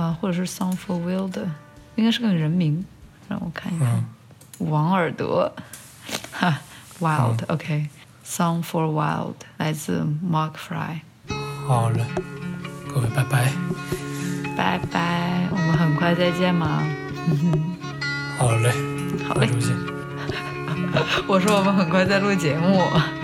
[0.00, 1.32] 啊、或者是《Song for Wild》，
[1.96, 2.84] 应该是个人名，
[3.28, 4.04] 让我看一看，
[4.58, 5.52] 王尔德，
[6.32, 6.60] 哈
[7.00, 7.88] ，Wild，OK，、
[8.24, 11.00] Song for Wild》来自 Mark Fry。
[11.66, 12.06] 好了，
[12.88, 13.52] 各位拜拜。
[14.56, 15.46] 拜拜，
[15.96, 16.82] 快再见吗。
[18.38, 18.70] 好嘞，
[19.26, 19.76] 好嘞下周见。
[21.26, 22.78] 我说我们很快在录节目，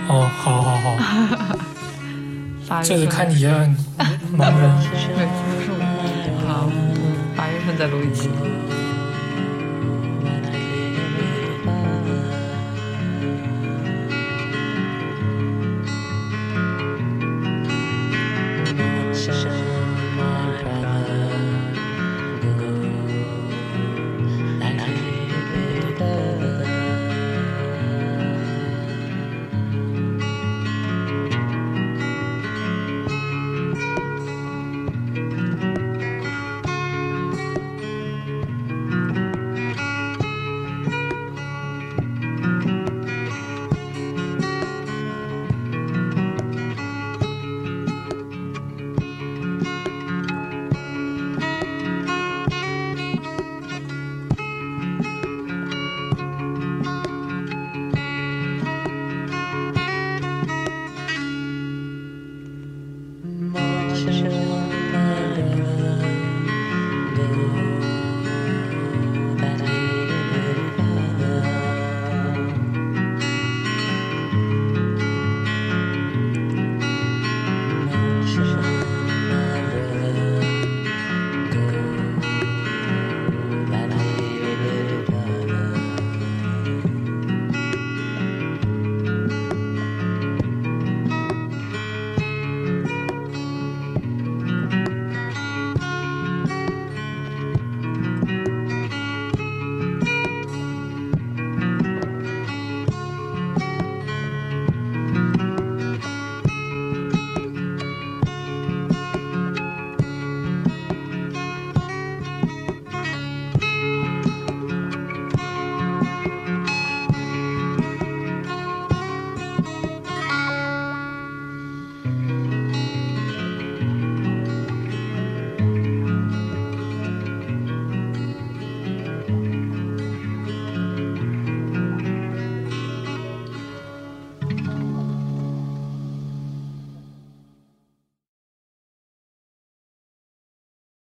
[0.09, 0.97] 哦，好好好，
[2.67, 2.89] 八月份。
[2.89, 3.51] 这个看你呀，
[4.35, 4.69] 忙人。
[5.15, 5.81] 每次都是我。
[6.47, 6.69] 好，
[7.37, 8.29] 八月份再录一期。